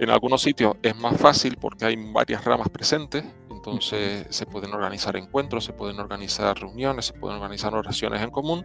En 0.00 0.10
algunos 0.10 0.42
sitios 0.42 0.76
es 0.82 0.96
más 0.96 1.16
fácil 1.16 1.56
porque 1.56 1.84
hay 1.84 1.96
varias 2.12 2.44
ramas 2.44 2.68
presentes, 2.68 3.24
entonces 3.58 4.26
se 4.30 4.46
pueden 4.46 4.72
organizar 4.72 5.16
encuentros, 5.16 5.64
se 5.64 5.72
pueden 5.72 5.98
organizar 5.98 6.58
reuniones, 6.58 7.06
se 7.06 7.12
pueden 7.12 7.36
organizar 7.36 7.74
oraciones 7.74 8.22
en 8.22 8.30
común, 8.30 8.64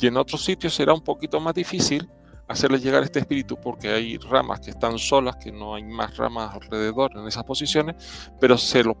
y 0.00 0.06
en 0.06 0.16
otros 0.16 0.44
sitios 0.44 0.74
será 0.74 0.92
un 0.92 1.02
poquito 1.02 1.40
más 1.40 1.54
difícil 1.54 2.10
hacerles 2.48 2.82
llegar 2.82 3.02
este 3.02 3.20
espíritu 3.20 3.58
porque 3.60 3.88
hay 3.88 4.16
ramas 4.16 4.60
que 4.60 4.70
están 4.70 4.98
solas, 4.98 5.36
que 5.36 5.52
no 5.52 5.74
hay 5.74 5.84
más 5.84 6.16
ramas 6.16 6.54
alrededor 6.54 7.12
en 7.14 7.26
esas 7.26 7.44
posiciones, 7.44 7.96
pero 8.40 8.56
se 8.56 8.82
lo, 8.82 8.96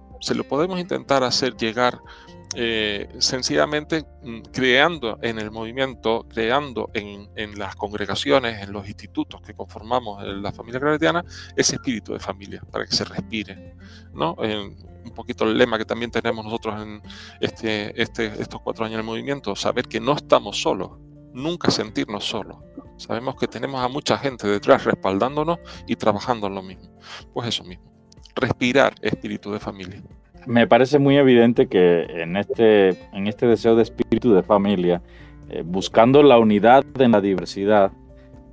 podemos 0.48 0.78
intentar 0.78 1.24
hacer 1.24 1.56
llegar 1.56 1.98
eh, 2.54 3.08
sencillamente 3.18 4.04
mm, 4.22 4.40
creando 4.52 5.18
en 5.22 5.38
el 5.38 5.50
movimiento, 5.50 6.26
creando 6.28 6.90
en, 6.94 7.28
en, 7.36 7.58
las 7.58 7.76
congregaciones, 7.76 8.62
en 8.62 8.72
los 8.72 8.86
institutos 8.86 9.40
que 9.42 9.54
conformamos 9.54 10.22
la 10.24 10.52
familia 10.52 10.80
claretiana, 10.80 11.24
ese 11.56 11.76
espíritu 11.76 12.12
de 12.12 12.20
familia, 12.20 12.62
para 12.70 12.86
que 12.86 12.92
se 12.92 13.04
respire. 13.04 13.74
¿no? 14.12 14.36
un 14.38 15.14
poquito 15.14 15.44
el 15.44 15.56
lema 15.56 15.78
que 15.78 15.84
también 15.84 16.10
tenemos 16.10 16.44
nosotros 16.44 16.82
en 16.82 17.02
este, 17.40 18.00
este, 18.00 18.26
estos 18.40 18.60
cuatro 18.60 18.84
años 18.84 18.98
del 18.98 19.06
movimiento, 19.06 19.56
saber 19.56 19.86
que 19.88 20.00
no 20.00 20.12
estamos 20.12 20.60
solos, 20.60 20.98
nunca 21.32 21.70
sentirnos 21.70 22.24
solos. 22.24 22.58
Sabemos 22.98 23.36
que 23.36 23.46
tenemos 23.46 23.80
a 23.80 23.88
mucha 23.88 24.18
gente 24.18 24.46
detrás 24.46 24.84
respaldándonos 24.84 25.58
y 25.86 25.96
trabajando 25.96 26.48
en 26.48 26.54
lo 26.56 26.62
mismo. 26.62 26.90
Pues 27.32 27.48
eso 27.48 27.64
mismo, 27.64 27.84
respirar 28.34 28.94
espíritu 29.00 29.52
de 29.52 29.60
familia. 29.60 30.02
Me 30.46 30.66
parece 30.66 30.98
muy 30.98 31.16
evidente 31.16 31.68
que 31.68 32.02
en 32.02 32.36
este, 32.36 32.90
en 33.12 33.26
este 33.26 33.46
deseo 33.46 33.76
de 33.76 33.84
espíritu 33.84 34.34
de 34.34 34.42
familia, 34.42 35.00
eh, 35.48 35.62
buscando 35.64 36.22
la 36.22 36.38
unidad 36.38 36.84
en 37.00 37.12
la 37.12 37.20
diversidad, 37.20 37.92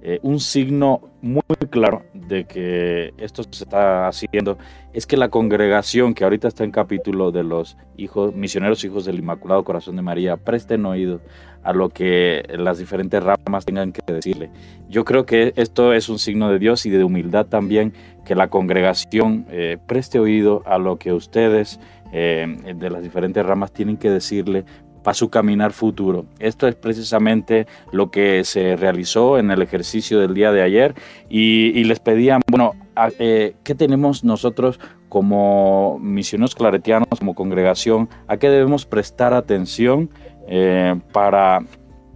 eh, 0.07 0.19
un 0.21 0.39
signo 0.39 1.01
muy 1.23 1.41
claro 1.71 2.03
de 2.13 2.45
que 2.45 3.11
esto 3.17 3.41
se 3.41 3.63
está 3.63 4.07
haciendo 4.07 4.59
es 4.93 5.07
que 5.07 5.17
la 5.17 5.29
congregación 5.29 6.13
que 6.13 6.23
ahorita 6.23 6.47
está 6.47 6.63
en 6.63 6.69
capítulo 6.69 7.31
de 7.31 7.43
los 7.43 7.75
hijos 7.97 8.35
misioneros 8.35 8.83
hijos 8.83 9.05
del 9.05 9.17
Inmaculado 9.17 9.63
Corazón 9.63 9.95
de 9.95 10.03
María 10.03 10.37
presten 10.37 10.85
oído 10.85 11.21
a 11.63 11.73
lo 11.73 11.89
que 11.89 12.45
las 12.55 12.77
diferentes 12.77 13.23
ramas 13.23 13.65
tengan 13.65 13.91
que 13.93 14.13
decirle. 14.13 14.51
Yo 14.87 15.05
creo 15.05 15.25
que 15.25 15.53
esto 15.55 15.91
es 15.91 16.07
un 16.07 16.19
signo 16.19 16.51
de 16.51 16.59
Dios 16.59 16.85
y 16.85 16.91
de 16.91 17.03
humildad 17.03 17.47
también 17.47 17.91
que 18.25 18.35
la 18.35 18.49
congregación 18.49 19.47
eh, 19.49 19.79
preste 19.87 20.19
oído 20.19 20.61
a 20.67 20.77
lo 20.77 20.99
que 20.99 21.13
ustedes 21.13 21.79
eh, 22.13 22.45
de 22.75 22.89
las 22.91 23.01
diferentes 23.01 23.43
ramas 23.43 23.71
tienen 23.71 23.97
que 23.97 24.11
decirle 24.11 24.65
para 25.05 25.13
su 25.13 25.29
caminar 25.29 25.71
futuro. 25.71 26.25
Esto 26.39 26.67
es 26.67 26.73
precisamente 26.73 27.67
lo 27.91 28.09
que 28.09 28.43
se 28.43 28.75
realizó 28.75 29.37
en 29.37 29.51
el 29.51 29.61
ejercicio 29.61 30.19
del 30.19 30.33
día 30.33 30.51
de 30.51 30.63
ayer 30.63 30.95
y, 31.29 31.83
les 31.83 31.99
pedían, 31.99 32.41
bueno, 32.49 32.73
eh, 33.19 33.55
¿qué 33.63 33.75
tenemos 33.75 34.23
nosotros 34.23 34.79
como 35.07 35.99
misioneros 36.01 36.55
claretianos, 36.55 37.19
como 37.19 37.35
congregación? 37.35 38.09
¿A 38.27 38.37
qué 38.37 38.49
debemos 38.49 38.87
prestar 38.87 39.35
atención 39.35 40.09
eh, 40.47 40.99
para 41.13 41.59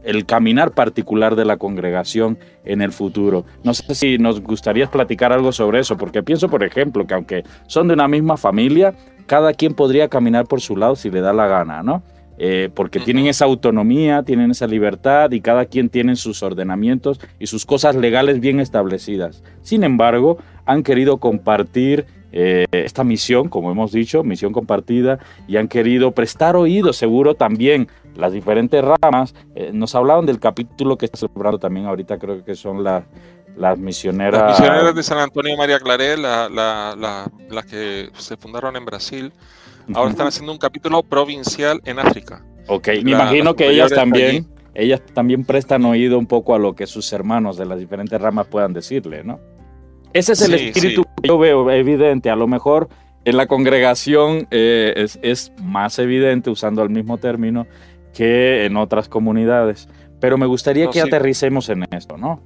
el 0.04 0.26
caminar 0.26 0.72
particular 0.72 1.36
de 1.36 1.46
la 1.46 1.58
congregación 1.58 2.40
en 2.64 2.82
el 2.82 2.94
futuro. 2.94 3.46
No 3.64 3.74
sé 3.74 3.94
si 3.94 4.18
nos 4.18 4.42
gustaría 4.42 4.88
platicar 4.90 5.34
algo 5.34 5.52
sobre 5.52 5.82
eso, 5.82 5.98
porque 5.98 6.24
pienso, 6.24 6.48
por 6.50 6.64
ejemplo, 6.64 7.06
que 7.06 7.14
aunque 7.14 7.44
son 7.68 7.90
de 7.90 7.96
una 7.96 8.08
misma 8.08 8.38
familia, 8.38 8.96
cada 9.28 9.54
quien 9.54 9.76
podría 9.76 10.08
caminar 10.08 10.48
por 10.48 10.62
su 10.62 10.78
lado 10.78 10.96
si 10.96 11.12
le 11.12 11.20
da 11.20 11.34
la 11.34 11.48
gana, 11.48 11.84
¿no? 11.84 12.02
Eh, 12.42 12.70
porque 12.74 13.02
tienen 13.02 13.28
esa 13.28 13.44
autonomía, 13.44 14.24
tienen 14.24 14.52
esa 14.52 14.66
libertad 14.66 15.30
y 15.32 15.42
cada 15.42 15.66
quien 15.66 15.90
tiene 15.90 16.16
sus 16.16 16.42
ordenamientos 16.42 17.20
y 17.38 17.48
sus 17.48 17.66
cosas 17.66 17.96
legales 17.96 18.40
bien 18.40 18.62
establecidas. 18.62 19.44
Sin 19.62 19.84
embargo, 19.84 20.38
han 20.66 20.82
querido 20.84 21.18
compartir 21.18 22.06
eh, 22.32 22.66
esta 22.72 23.04
misión, 23.04 23.50
como 23.50 23.72
hemos 23.72 23.92
dicho, 23.92 24.24
misión 24.24 24.54
compartida, 24.54 25.20
y 25.48 25.58
han 25.58 25.68
querido 25.68 26.12
prestar 26.12 26.56
oído, 26.56 26.94
seguro 26.94 27.36
también 27.36 27.90
las 28.16 28.32
diferentes 28.32 28.84
ramas. 28.84 29.36
Eh, 29.56 29.72
nos 29.74 29.94
hablaban 29.96 30.26
del 30.26 30.40
capítulo 30.40 30.98
que 30.98 31.06
está 31.06 31.18
celebrando 31.18 31.60
también 31.60 31.88
ahorita, 31.88 32.20
creo 32.20 32.44
que 32.46 32.56
son 32.56 32.84
las 33.58 33.78
misioneras. 33.78 34.42
Las 34.42 34.60
misioneras 34.60 34.96
de 34.96 35.04
San 35.04 35.18
Antonio 35.18 35.58
María 35.58 35.80
Claré, 35.80 36.18
las 36.18 37.66
que 37.70 38.10
se 38.18 38.38
fundaron 38.38 38.76
en 38.76 38.86
Brasil 38.86 39.32
Ahora 39.94 40.12
están 40.12 40.28
haciendo 40.28 40.52
un 40.52 40.58
capítulo 40.58 41.04
provincial 41.04 41.82
en 41.86 42.00
África. 42.00 42.44
Ok, 42.68 42.90
me 43.04 43.12
imagino 43.12 43.56
que 43.56 43.70
ellas 43.70 43.92
también, 43.92 44.48
ellas 44.76 45.02
también 45.14 45.44
prestan 45.44 45.86
oído 45.86 46.20
un 46.20 46.28
poco 46.28 46.54
a 46.54 46.60
lo 46.60 46.76
que 46.76 46.86
sus 46.86 47.12
hermanos 47.14 47.58
de 47.58 47.66
las 47.66 47.80
diferentes 47.80 48.20
ramas 48.20 48.48
puedan 48.48 48.74
decirle, 48.74 49.24
¿no? 49.24 49.40
Ese 50.14 50.34
es 50.34 50.42
el 50.42 50.54
espíritu 50.56 51.04
que 51.04 51.28
yo 51.28 51.38
veo 51.38 51.70
evidente. 51.72 52.30
A 52.30 52.36
lo 52.36 52.48
mejor 52.48 52.90
en 53.26 53.38
la 53.38 53.48
congregación 53.48 54.48
eh, 54.52 54.94
es, 54.96 55.20
es, 55.22 55.52
más 55.62 56.00
evidente, 56.00 56.50
usando 56.50 56.84
el 56.84 56.90
mismo 56.90 57.18
término, 57.18 57.68
que 58.14 58.66
en 58.66 58.78
otras 58.78 59.10
comunidades. 59.10 59.88
Pero 60.20 60.38
me 60.38 60.46
gustaría 60.46 60.90
que 60.90 61.02
aterricemos 61.02 61.70
en 61.70 61.86
esto, 61.92 62.18
¿no? 62.18 62.42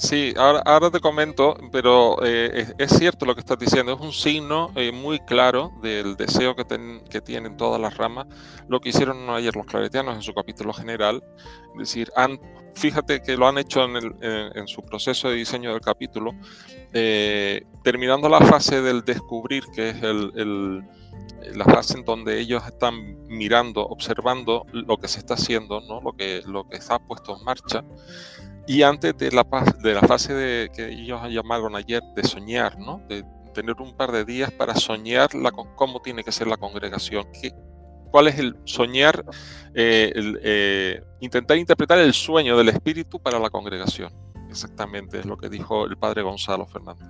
Sí, 0.00 0.32
ahora, 0.38 0.62
ahora 0.64 0.90
te 0.90 0.98
comento, 0.98 1.54
pero 1.70 2.24
eh, 2.24 2.72
es, 2.78 2.90
cierto 2.90 3.26
lo 3.26 3.34
que 3.34 3.40
estás 3.40 3.58
diciendo, 3.58 3.92
es 3.92 4.00
un 4.00 4.14
signo 4.14 4.72
eh, 4.74 4.92
muy 4.92 5.18
claro 5.20 5.72
del 5.82 6.16
deseo 6.16 6.56
que, 6.56 6.64
que, 7.10 7.20
tienen 7.20 7.58
todas 7.58 7.78
las 7.78 7.98
ramas, 7.98 8.26
lo 8.66 8.80
que 8.80 8.88
hicieron 8.88 9.28
ayer 9.28 9.54
los 9.54 9.66
claretianos 9.66 10.16
en 10.16 10.22
su 10.22 10.32
capítulo 10.32 10.72
general, 10.72 11.22
es 11.74 11.80
decir, 11.80 12.10
han, 12.16 12.40
fíjate 12.74 13.20
que 13.20 13.36
lo 13.36 13.46
han 13.46 13.58
hecho 13.58 13.84
en, 13.84 13.96
el, 13.96 14.14
en, 14.54 14.66
su 14.68 14.80
proceso 14.80 15.28
de 15.28 15.34
diseño 15.34 15.70
del 15.70 15.82
capítulo, 15.82 16.32
eh, 16.94 17.66
terminando 17.84 18.30
la 18.30 18.40
fase 18.40 18.80
del 18.80 19.02
descubrir, 19.04 19.64
que 19.74 19.90
es 19.90 20.02
el, 20.02 20.32
el 20.34 20.82
la 21.54 21.64
fase 21.64 21.98
en 21.98 22.04
donde 22.04 22.38
ellos 22.38 22.62
están 22.66 23.26
mirando, 23.26 23.86
observando 23.86 24.66
lo 24.72 24.96
que 24.98 25.08
se 25.08 25.18
está 25.18 25.34
haciendo, 25.34 25.80
¿no? 25.80 26.00
lo, 26.00 26.12
que, 26.12 26.42
lo 26.46 26.68
que 26.68 26.76
está 26.76 26.98
puesto 26.98 27.36
en 27.36 27.44
marcha, 27.44 27.84
y 28.66 28.82
antes 28.82 29.16
de 29.16 29.30
la, 29.32 29.44
de 29.82 29.94
la 29.94 30.00
fase 30.02 30.34
de, 30.34 30.70
que 30.74 30.88
ellos 30.88 31.20
llamaron 31.28 31.76
ayer 31.76 32.02
de 32.14 32.24
soñar, 32.24 32.78
¿no? 32.78 33.02
de 33.08 33.24
tener 33.54 33.80
un 33.80 33.96
par 33.96 34.12
de 34.12 34.24
días 34.24 34.50
para 34.52 34.74
soñar 34.74 35.34
la, 35.34 35.50
cómo 35.50 36.00
tiene 36.00 36.22
que 36.22 36.32
ser 36.32 36.46
la 36.46 36.56
congregación, 36.56 37.26
qué, 37.40 37.52
cuál 38.10 38.28
es 38.28 38.38
el 38.38 38.56
soñar, 38.64 39.24
eh, 39.74 40.12
eh, 40.42 41.02
intentar 41.20 41.56
interpretar 41.56 41.98
el 41.98 42.12
sueño 42.12 42.56
del 42.56 42.68
Espíritu 42.68 43.20
para 43.20 43.38
la 43.38 43.50
congregación. 43.50 44.12
Exactamente, 44.48 45.20
es 45.20 45.26
lo 45.26 45.36
que 45.36 45.48
dijo 45.48 45.86
el 45.86 45.96
padre 45.96 46.22
Gonzalo 46.22 46.66
Fernández. 46.66 47.06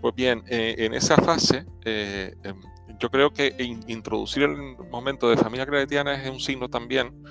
Pues 0.00 0.14
bien, 0.14 0.42
eh, 0.48 0.76
en 0.78 0.94
esa 0.94 1.16
fase, 1.16 1.66
em, 1.84 2.60
yo 2.98 3.10
creo 3.10 3.32
que 3.32 3.54
introducir 3.86 4.44
el 4.44 4.76
momento 4.90 5.28
de 5.30 5.36
familia 5.36 5.66
claretiana 5.66 6.22
es 6.22 6.30
un 6.30 6.40
signo 6.40 6.68
también, 6.68 7.22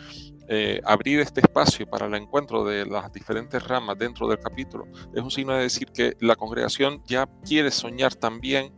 eh, 0.48 0.82
abrir 0.84 1.20
este 1.20 1.42
espacio 1.42 1.88
para 1.88 2.08
el 2.08 2.16
encuentro 2.16 2.64
de 2.64 2.86
las 2.86 3.12
diferentes 3.14 3.64
ramas 3.68 3.98
dentro 3.98 4.28
del 4.28 4.40
capítulo, 4.40 4.88
es 5.14 5.22
un 5.22 5.30
signo 5.30 5.54
de 5.54 5.64
decir 5.64 5.92
que 5.92 6.16
la 6.20 6.36
congregación 6.36 7.04
ya 7.06 7.30
quiere 7.46 7.72
soñar 7.72 8.16
también 8.16 8.74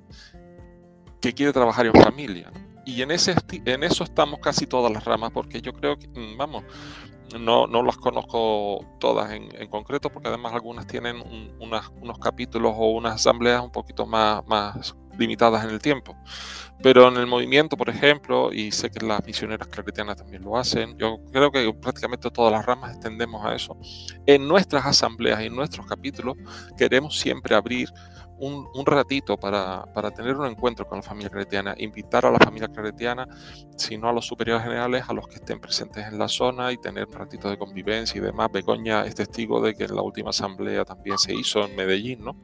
que 1.22 1.34
quiere 1.34 1.54
trabajar 1.54 1.86
en 1.86 1.94
familia. 1.94 2.52
Y 2.84 3.04
en, 3.04 3.12
ese, 3.12 3.36
en 3.66 3.84
eso 3.84 4.04
estamos 4.04 4.40
casi 4.40 4.66
todas 4.66 4.92
las 4.92 5.06
ramas, 5.06 5.32
porque 5.32 5.62
yo 5.62 5.72
creo 5.72 5.98
que, 5.98 6.08
mm, 6.08 6.36
vamos, 6.36 6.64
no, 7.40 7.68
no 7.68 7.84
las 7.84 7.96
conozco 7.98 8.84
todas 9.00 9.32
en, 9.32 9.48
en, 9.56 9.70
concreto, 9.70 10.10
porque 10.10 10.28
además 10.28 10.54
algunas 10.54 10.88
tienen 10.88 11.24
unos 11.60 12.20
capítulos 12.20 12.74
o 12.76 12.92
unas 12.92 13.16
asambleas 13.16 13.64
un 13.64 13.72
poquito 13.72 14.06
más, 14.06 14.46
más 14.48 14.96
limitadas 15.22 15.64
en 15.64 15.70
el 15.70 15.80
tiempo. 15.80 16.16
Pero 16.84 17.08
en 17.08 17.18
el 17.18 17.28
movimiento, 17.28 17.78
por 17.78 17.90
ejemplo, 17.90 18.52
y 18.52 18.72
sé 18.72 18.90
que 18.90 19.06
las 19.06 19.24
misioneras 19.26 19.68
claretianas 19.68 20.18
también 20.18 20.42
lo 20.44 20.58
hacen, 20.58 20.98
yo 20.98 21.20
creo 21.32 21.52
que 21.52 21.72
prácticamente 21.74 22.32
todas 22.32 22.52
las 22.52 22.66
ramas 22.66 22.92
extendemos 22.92 23.46
a 23.46 23.54
eso. 23.54 23.78
En 24.26 24.48
nuestras 24.48 24.86
asambleas 24.86 25.42
y 25.42 25.46
en 25.46 25.56
nuestros 25.56 25.86
capítulos 25.86 26.38
queremos 26.78 27.20
siempre 27.20 27.56
abrir 27.56 27.90
un, 28.42 28.86
ratito 28.86 29.38
para, 29.38 29.86
tener 30.16 30.36
un 30.36 30.48
encuentro 30.48 30.88
con 30.88 30.98
la 30.98 31.04
familia 31.04 31.30
claretiana, 31.30 31.76
invitar 31.78 32.26
a 32.26 32.32
la 32.32 32.40
familia 32.40 32.68
claretiana, 32.68 33.28
si 33.78 33.98
no 33.98 34.10
a 34.10 34.14
los 34.14 34.26
superiores 34.26 34.64
generales, 34.64 35.04
a 35.08 35.14
los 35.14 35.28
que 35.28 35.36
estén 35.36 35.60
presentes 35.60 36.08
en 36.08 36.18
la 36.18 36.28
zona 36.28 36.72
y 36.72 36.78
tener 36.78 37.08
un 37.08 37.14
ratito 37.14 37.50
de 37.50 37.58
convivencia 37.58 38.18
y 38.18 38.22
demás. 38.22 38.52
Begoña 38.52 39.06
es 39.06 39.14
testigo 39.14 39.62
de 39.62 39.76
que 39.76 39.84
en 39.84 39.96
la 39.96 40.02
última 40.02 40.32
asamblea 40.32 40.84
también 40.86 41.20
se 41.20 41.36
hizo 41.36 41.64
en 41.66 41.76
Medellín, 41.76 42.24
¿no? 42.24 42.36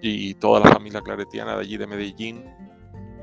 Y 0.00 0.34
toda 0.34 0.60
la 0.60 0.70
familia 0.70 1.00
claretiana 1.00 1.54
de 1.54 1.60
allí 1.60 1.76
de 1.76 1.86
Medellín 1.86 2.44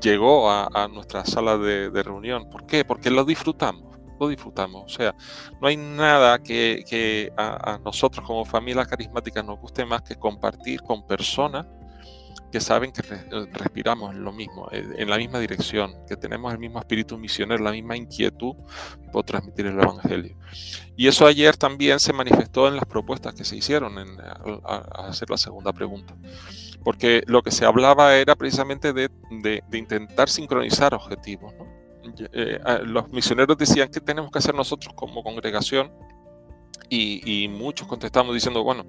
llegó 0.00 0.50
a, 0.50 0.88
nuestra 0.88 1.24
sala 1.24 1.56
de, 1.56 2.02
reunión. 2.02 2.48
¿Por 2.50 2.66
qué? 2.66 2.84
Porque 2.84 3.10
lo 3.10 3.24
disfrutamos 3.24 3.84
lo 4.18 4.28
disfrutamos. 4.28 4.82
O 4.86 4.88
sea, 4.88 5.14
no 5.60 5.68
hay 5.68 5.76
nada 5.76 6.38
que, 6.38 7.30
a, 7.36 7.74
a, 7.74 7.78
nosotros 7.78 8.26
como 8.26 8.46
familia 8.46 8.86
carismática 8.86 9.42
nos 9.42 9.60
guste 9.60 9.84
más 9.84 10.00
que 10.00 10.16
compartir 10.16 10.80
con 10.80 11.06
personas 11.06 11.66
que 12.50 12.60
saben 12.60 12.92
que 12.92 13.02
eh, 13.14 13.46
respiramos 13.52 14.14
lo 14.14 14.32
mismo, 14.32 14.68
en 14.72 15.08
la 15.08 15.16
misma 15.16 15.38
dirección, 15.38 15.94
que 16.06 16.16
tenemos 16.16 16.52
el 16.52 16.58
mismo 16.58 16.78
espíritu 16.78 17.18
misionero, 17.18 17.62
la 17.62 17.72
misma 17.72 17.96
inquietud 17.96 18.54
por 19.12 19.24
transmitir 19.24 19.66
el 19.66 19.80
Evangelio. 19.80 20.36
Y 20.96 21.08
eso 21.08 21.26
ayer 21.26 21.56
también 21.56 22.00
se 22.00 22.12
manifestó 22.12 22.68
en 22.68 22.76
las 22.76 22.84
propuestas 22.84 23.34
que 23.34 23.44
se 23.44 23.56
hicieron 23.56 23.96
a, 23.98 25.08
hacer 25.08 25.30
la 25.30 25.36
segunda 25.36 25.72
pregunta. 25.72 26.14
Porque 26.84 27.22
lo 27.26 27.42
que 27.42 27.50
se 27.50 27.64
hablaba 27.64 28.16
era 28.16 28.36
precisamente 28.36 28.92
de, 28.92 29.10
de, 29.30 29.62
intentar 29.72 30.28
sincronizar 30.28 30.94
objetivos. 30.94 31.52
Eh, 32.32 32.60
los 32.84 33.10
misioneros 33.10 33.58
decían 33.58 33.88
que 33.90 34.00
tenemos 34.00 34.30
que 34.30 34.38
hacer 34.38 34.54
nosotros 34.54 34.94
como 34.94 35.24
congregación 35.24 35.90
y, 36.88 37.48
muchos 37.48 37.88
contestamos 37.88 38.34
diciendo, 38.34 38.62
bueno, 38.62 38.86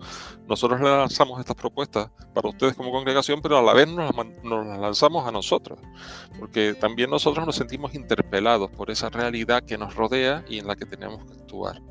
nosotros 0.48 0.80
lanzamos 0.82 1.40
estas 1.40 1.56
propuestas 1.56 2.10
para 2.34 2.50
ustedes 2.50 2.76
como 2.76 2.92
congregación, 2.92 3.42
pero 3.42 3.58
a 3.58 3.62
la 3.62 3.74
vez 3.74 3.88
nos, 3.88 4.16
las 4.16 4.80
lanzamos 4.80 5.28
a 5.28 5.32
nosotros, 5.32 5.80
porque 6.40 6.74
también 6.74 7.10
nosotros 7.10 7.46
nos 7.46 7.56
sentimos 7.56 7.96
interpelados 7.96 8.70
por 8.72 8.92
esa 8.92 9.10
realidad 9.10 9.64
que 9.64 9.78
nos 9.78 9.96
rodea 9.96 10.44
y 10.48 10.60
en 10.60 10.68
la 10.68 10.76
que 10.76 10.86
tenemos 10.86 11.26
que 11.26 11.34
actuar. 11.34 11.82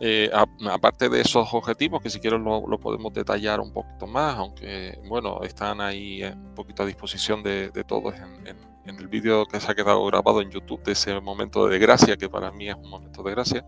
Eh, 0.00 0.30
aparte 0.70 1.08
de 1.08 1.20
esos 1.20 1.52
objetivos, 1.52 2.00
que 2.00 2.08
si 2.08 2.20
quieren 2.20 2.44
lo, 2.44 2.78
podemos 2.78 3.12
detallar 3.12 3.60
un 3.60 3.72
poquito 3.72 4.06
más, 4.06 4.36
aunque 4.36 4.98
bueno, 5.08 5.40
están 5.42 5.80
ahí 5.80 6.22
un 6.22 6.54
poquito 6.54 6.84
a 6.84 6.86
disposición 6.86 7.42
de, 7.42 7.84
todos 7.86 8.14
en, 8.14 8.46
en 8.46 8.77
el 8.96 9.08
vídeo 9.08 9.46
que 9.46 9.60
se 9.60 9.70
ha 9.70 9.74
quedado 9.74 10.04
grabado 10.06 10.40
en 10.40 10.50
YouTube 10.50 10.82
de 10.82 10.92
ese 10.92 11.20
momento 11.20 11.66
de 11.66 11.78
gracia, 11.78 12.16
que 12.16 12.28
para 12.28 12.50
mí 12.50 12.68
es 12.68 12.76
un 12.76 12.88
momento 12.88 13.22
de 13.22 13.30
gracia. 13.30 13.66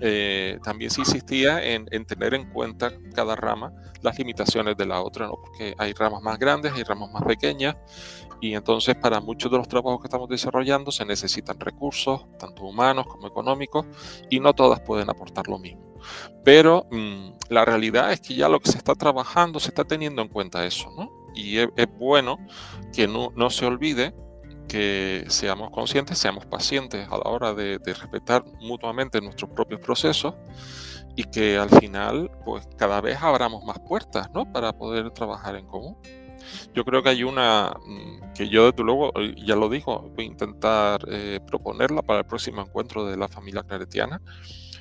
Eh, 0.00 0.58
también 0.62 0.90
se 0.90 1.00
insistía 1.00 1.64
en, 1.64 1.86
tener 2.04 2.34
en 2.34 2.50
cuenta 2.50 2.92
cada 3.14 3.36
rama 3.36 3.72
las 4.02 4.18
limitaciones 4.18 4.76
de 4.76 4.86
la 4.86 5.00
otra, 5.00 5.26
¿no? 5.26 5.36
porque 5.42 5.74
hay 5.78 5.92
ramas 5.92 6.22
más 6.22 6.38
grandes, 6.38 6.72
hay 6.72 6.82
ramas 6.82 7.10
más 7.10 7.22
pequeñas, 7.22 7.76
y 8.40 8.54
entonces 8.54 8.96
para 8.96 9.20
muchos 9.20 9.50
de 9.50 9.56
los 9.56 9.68
trabajos 9.68 10.00
que 10.00 10.08
estamos 10.08 10.28
desarrollando 10.28 10.90
se 10.90 11.04
necesitan 11.04 11.58
recursos, 11.58 12.26
tanto 12.38 12.64
humanos 12.64 13.06
como 13.06 13.26
económicos, 13.26 13.86
y 14.28 14.40
no 14.40 14.52
todas 14.52 14.80
pueden 14.80 15.08
aportar 15.08 15.48
lo 15.48 15.58
mismo. 15.58 15.94
Pero 16.44 16.86
mm, 16.90 17.30
la 17.48 17.64
realidad 17.64 18.12
es 18.12 18.20
que 18.20 18.34
ya 18.34 18.48
lo 18.48 18.60
que 18.60 18.70
se 18.70 18.78
está 18.78 18.94
trabajando 18.94 19.60
se 19.60 19.68
está 19.68 19.84
teniendo 19.84 20.20
en 20.20 20.28
cuenta 20.28 20.66
eso, 20.66 20.90
¿no? 20.96 21.10
Y 21.34 21.58
es, 21.58 21.68
bueno 21.98 22.38
que 22.92 23.08
no, 23.08 23.32
no 23.34 23.50
se 23.50 23.66
olvide 23.66 24.14
que 24.68 25.24
seamos 25.28 25.70
conscientes, 25.70 26.18
seamos 26.18 26.46
pacientes 26.46 27.06
a 27.10 27.18
la 27.18 27.30
hora 27.30 27.54
de, 27.54 27.78
respetar 27.84 28.44
mutuamente 28.60 29.20
nuestros 29.20 29.50
propios 29.50 29.80
procesos 29.80 30.34
y 31.16 31.24
que 31.24 31.56
al 31.56 31.70
final, 31.70 32.30
pues 32.44 32.66
cada 32.76 33.00
vez 33.00 33.18
abramos 33.22 33.64
más 33.64 33.78
puertas, 33.80 34.30
¿no? 34.32 34.50
Para 34.52 34.72
poder 34.72 35.10
trabajar 35.10 35.56
en 35.56 35.66
común. 35.66 35.96
Yo 36.74 36.84
creo 36.84 37.02
que 37.02 37.10
hay 37.10 37.22
una 37.22 37.72
mm, 37.86 38.32
que 38.34 38.48
yo 38.48 38.70
desde 38.70 38.82
luego, 38.82 39.12
eh, 39.20 39.34
ya 39.46 39.56
lo 39.56 39.68
digo, 39.68 40.10
voy 40.14 40.24
a 40.24 40.28
intentar 40.28 41.00
eh, 41.08 41.40
proponerla 41.46 42.02
para 42.02 42.20
el 42.20 42.26
próximo 42.26 42.62
encuentro 42.62 43.06
de 43.06 43.16
la 43.16 43.28
familia 43.28 43.62
claretiana, 43.62 44.20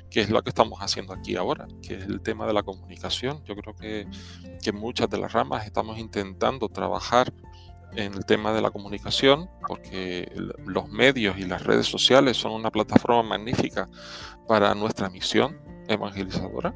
que 0.10 0.22
es 0.22 0.30
lo 0.30 0.42
que 0.44 0.50
estamos 0.50 0.80
haciendo 0.80 1.14
aquí 1.14 1.36
ahora, 1.36 1.68
que 1.82 1.96
es 1.96 2.04
el 2.06 2.22
tema 2.22 2.46
de 2.46 2.54
la 2.54 2.64
comunicación. 2.64 3.44
Yo 3.46 3.56
creo 3.56 3.76
que, 3.76 4.08
que 4.62 4.72
muchas 4.72 5.10
de 5.10 5.18
las 5.18 5.34
ramas 5.34 5.66
estamos 5.66 5.98
intentando 5.98 6.68
trabajar 6.70 7.34
en 7.96 8.14
el 8.14 8.26
tema 8.26 8.54
de 8.54 8.62
la 8.62 8.72
comunicación, 8.72 9.50
porque 9.68 10.32
los 10.66 10.90
medios 10.90 11.38
y 11.38 11.46
las 11.46 11.64
redes 11.64 11.88
sociales 11.88 12.38
son 12.38 12.54
una 12.54 12.72
plataforma 12.72 13.24
magnífica 13.24 13.90
para 14.48 14.74
nuestra 14.76 15.10
misión 15.10 15.58
evangelizadora. 15.88 16.74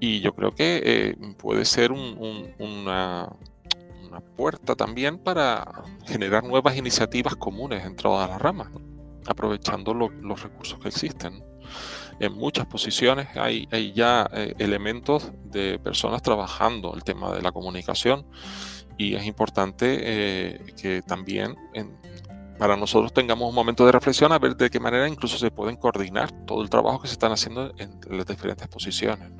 Y 0.00 0.20
yo 0.20 0.34
creo 0.34 0.54
que 0.54 0.82
eh, 0.84 1.16
puede 1.38 1.64
ser 1.64 1.92
una, 1.92 3.28
puerta 4.36 4.74
también 4.74 5.18
para 5.18 5.84
generar 6.06 6.42
nuevas 6.42 6.76
iniciativas 6.76 7.36
comunes 7.36 7.84
en 7.84 7.96
todas 7.96 8.28
las 8.30 8.40
ramas, 8.40 8.68
aprovechando 9.26 9.92
los 9.92 10.42
recursos 10.42 10.78
que 10.78 10.88
existen. 10.88 11.44
En 12.18 12.32
muchas 12.34 12.66
posiciones 12.66 13.28
hay, 13.36 13.68
hay 13.70 13.92
ya 13.92 14.28
eh, 14.32 14.54
elementos 14.58 15.32
de 15.44 15.78
personas 15.78 16.22
trabajando 16.22 16.94
el 16.94 17.04
tema 17.04 17.32
de 17.32 17.42
la 17.42 17.52
comunicación 17.52 18.24
y 18.96 19.14
es 19.14 19.26
importante 19.26 19.98
eh, 20.00 20.60
que 20.80 21.02
también 21.02 21.54
para 22.58 22.76
nosotros 22.76 23.12
tengamos 23.12 23.48
un 23.48 23.54
momento 23.54 23.84
de 23.84 23.92
reflexión 23.92 24.32
a 24.32 24.38
ver 24.38 24.56
de 24.56 24.70
qué 24.70 24.80
manera 24.80 25.06
incluso 25.08 25.36
se 25.36 25.50
pueden 25.50 25.76
coordinar 25.76 26.32
todo 26.46 26.62
el 26.62 26.70
trabajo 26.70 27.00
que 27.00 27.08
se 27.08 27.12
están 27.12 27.32
haciendo 27.32 27.72
en 27.78 28.00
las 28.10 28.26
diferentes 28.26 28.66
posiciones. 28.68 29.30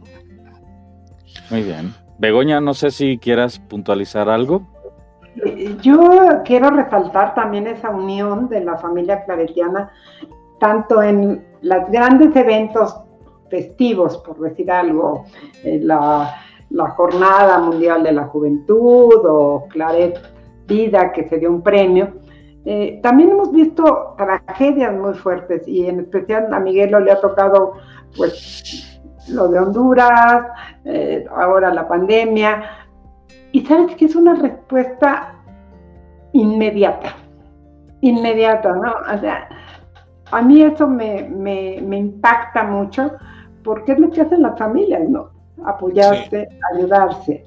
Muy 1.51 1.63
bien. 1.63 1.95
Begoña, 2.19 2.61
no 2.61 2.75
sé 2.75 2.91
si 2.91 3.19
quieras 3.19 3.59
puntualizar 3.59 4.29
algo. 4.29 4.67
Yo 5.83 6.43
quiero 6.45 6.71
resaltar 6.71 7.35
también 7.35 7.67
esa 7.67 7.91
unión 7.91 8.49
de 8.49 8.65
la 8.65 8.79
familia 8.79 9.23
claretiana, 9.25 9.91
tanto 10.59 11.03
en 11.03 11.45
los 11.63 11.91
grandes 11.91 12.35
eventos 12.37 12.97
festivos, 13.51 14.19
por 14.19 14.39
decir 14.41 14.71
algo, 14.71 15.25
la, 15.65 16.35
la 16.71 16.91
Jornada 16.91 17.59
Mundial 17.59 18.03
de 18.03 18.13
la 18.13 18.25
Juventud 18.25 19.15
o 19.25 19.67
Claret 19.69 20.19
Vida, 20.67 21.13
que 21.13 21.29
se 21.29 21.39
dio 21.39 21.51
un 21.51 21.63
premio. 21.63 22.13
Eh, 22.65 22.99
también 23.01 23.31
hemos 23.31 23.53
visto 23.53 24.15
tragedias 24.17 24.93
muy 24.93 25.15
fuertes 25.15 25.67
y 25.69 25.87
en 25.87 26.01
especial 26.01 26.53
a 26.53 26.59
Miguel 26.59 26.97
le 27.05 27.13
ha 27.13 27.21
tocado 27.21 27.75
pues 28.17 29.01
lo 29.29 29.47
de 29.47 29.61
Honduras, 29.61 30.49
eh, 30.85 31.25
ahora 31.37 31.73
la 31.73 31.87
pandemia. 31.87 32.65
Y 33.53 33.65
sabes 33.65 33.95
que 33.95 34.07
es 34.07 34.17
una 34.17 34.35
respuesta 34.35 35.37
inmediata, 36.33 37.15
inmediata, 38.01 38.73
¿no? 38.73 38.93
O 39.15 39.19
sea, 39.21 39.49
a 40.31 40.43
mí 40.43 40.63
eso 40.63 40.87
me, 40.87 41.23
me, 41.23 41.81
me 41.83 41.99
impacta 41.99 42.65
mucho 42.65 43.13
porque 43.63 43.93
es 43.93 43.99
lo 43.99 44.11
que 44.11 44.23
hacen 44.23 44.43
las 44.43 44.59
familias, 44.59 45.09
¿no? 45.09 45.37
apoyarse, 45.65 46.49
ayudarse. 46.75 47.45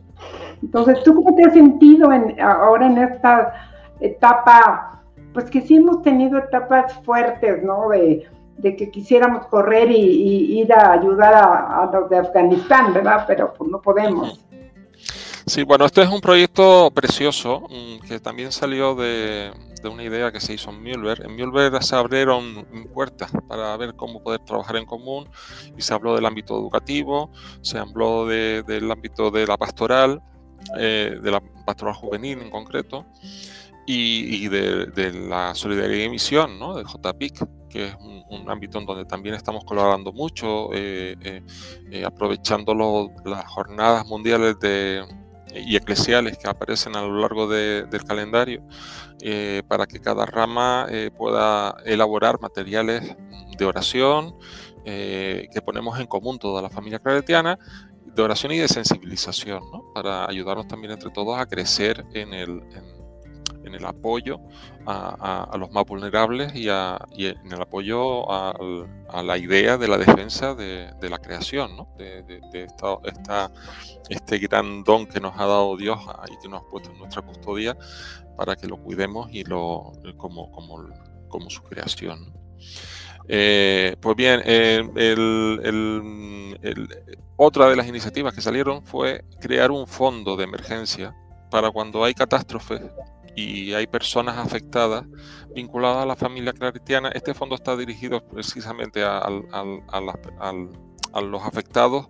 Entonces, 0.61 1.03
¿tú 1.03 1.15
cómo 1.15 1.35
te 1.35 1.45
has 1.45 1.53
sentido 1.53 2.11
en, 2.11 2.39
ahora 2.41 2.87
en 2.87 2.97
esta 2.97 3.53
etapa? 3.99 5.01
Pues 5.33 5.49
que 5.49 5.61
sí 5.61 5.77
hemos 5.77 6.01
tenido 6.01 6.37
etapas 6.39 6.93
fuertes, 7.03 7.63
¿no? 7.63 7.89
De, 7.89 8.27
que 8.61 8.91
quisiéramos 8.91 9.47
correr 9.47 9.89
y, 9.89 10.59
ir 10.59 10.73
a 10.73 10.91
ayudar 10.91 11.33
a, 11.33 11.89
los 11.93 12.09
de 12.09 12.17
Afganistán, 12.17 12.93
¿verdad? 12.93 13.23
Pero 13.25 13.53
pues 13.53 13.69
no 13.69 13.81
podemos. 13.81 14.45
Sí, 15.49 15.63
bueno, 15.63 15.85
este 15.85 16.03
es 16.03 16.09
un 16.09 16.21
proyecto 16.21 16.91
precioso 16.93 17.62
mm, 17.71 18.07
que 18.07 18.19
también 18.19 18.51
salió 18.51 18.93
de, 18.93 19.51
de 19.81 19.89
una 19.89 20.03
idea 20.03 20.31
que 20.31 20.39
se 20.39 20.53
hizo 20.53 20.69
en 20.69 20.83
Mühlberg. 20.83 21.25
En 21.25 21.35
Mühlberg 21.35 21.81
se 21.83 21.95
abrieron 21.95 22.67
puertas 22.93 23.31
para 23.47 23.75
ver 23.75 23.95
cómo 23.95 24.21
poder 24.21 24.41
trabajar 24.41 24.75
en 24.75 24.85
común 24.85 25.27
y 25.75 25.81
se 25.81 25.91
habló 25.91 26.13
del 26.13 26.27
ámbito 26.27 26.55
educativo, 26.55 27.31
se 27.62 27.79
habló 27.79 28.27
del 28.27 28.91
ámbito 28.91 29.31
de 29.31 29.47
la 29.47 29.57
pastoral, 29.57 30.21
eh, 30.77 31.17
de 31.19 31.31
la 31.31 31.41
pastoral 31.65 31.95
juvenil 31.95 32.43
en 32.43 32.51
concreto. 32.51 33.07
y, 33.88 34.47
de, 34.49 35.12
la 35.27 35.55
solidaridad 35.55 36.05
y 36.05 36.09
misión, 36.09 36.59
¿no? 36.59 36.75
de 36.75 36.83
JPIC, 36.83 37.43
que 37.69 37.88
es 37.88 37.95
un, 38.29 38.47
ámbito 38.47 38.77
en 38.77 38.85
donde 38.85 39.05
también 39.05 39.33
estamos 39.33 39.63
colaborando 39.65 40.13
mucho, 40.13 40.71
eh, 40.73 41.15
eh, 41.21 41.41
eh, 41.91 42.05
aprovechando 42.05 42.75
las 43.25 43.45
jornadas 43.45 44.05
mundiales 44.05 44.59
de, 44.59 45.03
y 45.53 45.75
eclesiales 45.75 46.38
que 46.38 46.47
aparecen 46.47 46.95
a 46.95 47.01
lo 47.01 47.19
largo 47.19 47.47
del 47.47 48.03
calendario, 48.05 48.62
para 49.67 49.85
que 49.88 49.99
cada 49.99 50.25
rama 50.25 50.88
pueda 51.17 51.75
elaborar 51.85 52.39
materiales 52.39 53.15
de 53.57 53.65
oración 53.65 54.35
que 54.85 55.62
ponemos 55.65 55.99
en 55.99 56.07
común 56.07 56.39
toda 56.39 56.62
la 56.62 56.69
familia 56.69 56.99
claretiana 56.99 57.57
de 58.15 58.21
oración 58.21 58.51
y 58.51 58.57
de 58.57 58.67
sensibilización, 58.67 59.63
¿no? 59.71 59.93
para 59.93 60.27
ayudarnos 60.27 60.67
también 60.67 60.93
entre 60.93 61.09
todos 61.12 61.39
a 61.39 61.45
crecer 61.45 62.05
en 62.13 62.33
el, 62.33 62.62
el 63.75 63.86
apoyo 63.86 64.39
a, 64.86 65.55
los 65.58 65.71
más 65.71 65.86
vulnerables 65.86 66.53
y, 66.55 66.67
en 66.69 67.51
el 67.51 67.62
apoyo 67.62 68.29
a, 68.32 68.53
la 69.23 69.38
idea 69.38 69.77
de 69.77 69.88
la 69.88 69.97
defensa 69.97 70.55
de, 70.55 71.10
la 71.10 71.17
creación, 71.19 71.88
de, 71.97 72.41
esta, 72.53 73.51
este 74.10 74.38
gran 74.39 74.84
don 74.84 75.05
que 75.05 75.19
nos 75.19 75.34
ha 75.36 75.45
dado 75.45 75.77
Dios 75.77 75.99
y 76.32 76.41
que 76.41 76.49
nos 76.49 76.62
ha 76.62 76.69
puesto 76.69 76.91
en 76.91 76.99
nuestra 76.99 77.21
custodia 77.21 77.77
para 78.38 78.55
que 78.55 78.67
lo 78.67 78.77
cuidemos 78.77 79.29
y 79.32 79.43
lo, 79.43 79.91
como, 80.17 81.49
su 81.49 81.62
creación. 81.63 82.34
Eh, 83.27 83.95
pues 83.99 84.15
bien, 84.15 84.41
otra 87.36 87.69
de 87.69 87.75
las 87.75 87.88
iniciativas 87.88 88.34
que 88.34 88.41
salieron 88.41 88.84
fue 88.84 89.23
crear 89.39 89.71
un 89.71 89.86
fondo 89.88 90.36
de 90.36 90.45
emergencia 90.45 91.15
para 91.51 91.71
cuando 91.71 92.03
hay 92.03 92.13
catástrofes 92.13 92.82
y 93.39 93.73
hay 93.73 93.88
personas 93.88 94.38
afectadas 94.38 95.06
vinculadas 95.56 96.04
a 96.04 96.06
la 96.06 96.15
familia 96.15 96.54
claretiana. 96.54 97.10
Este 97.10 97.34
fondo 97.34 97.56
está 97.56 97.75
dirigido 97.75 98.25
precisamente 98.28 99.04
a, 99.04 99.30
los 101.21 101.43
afectados 101.43 102.08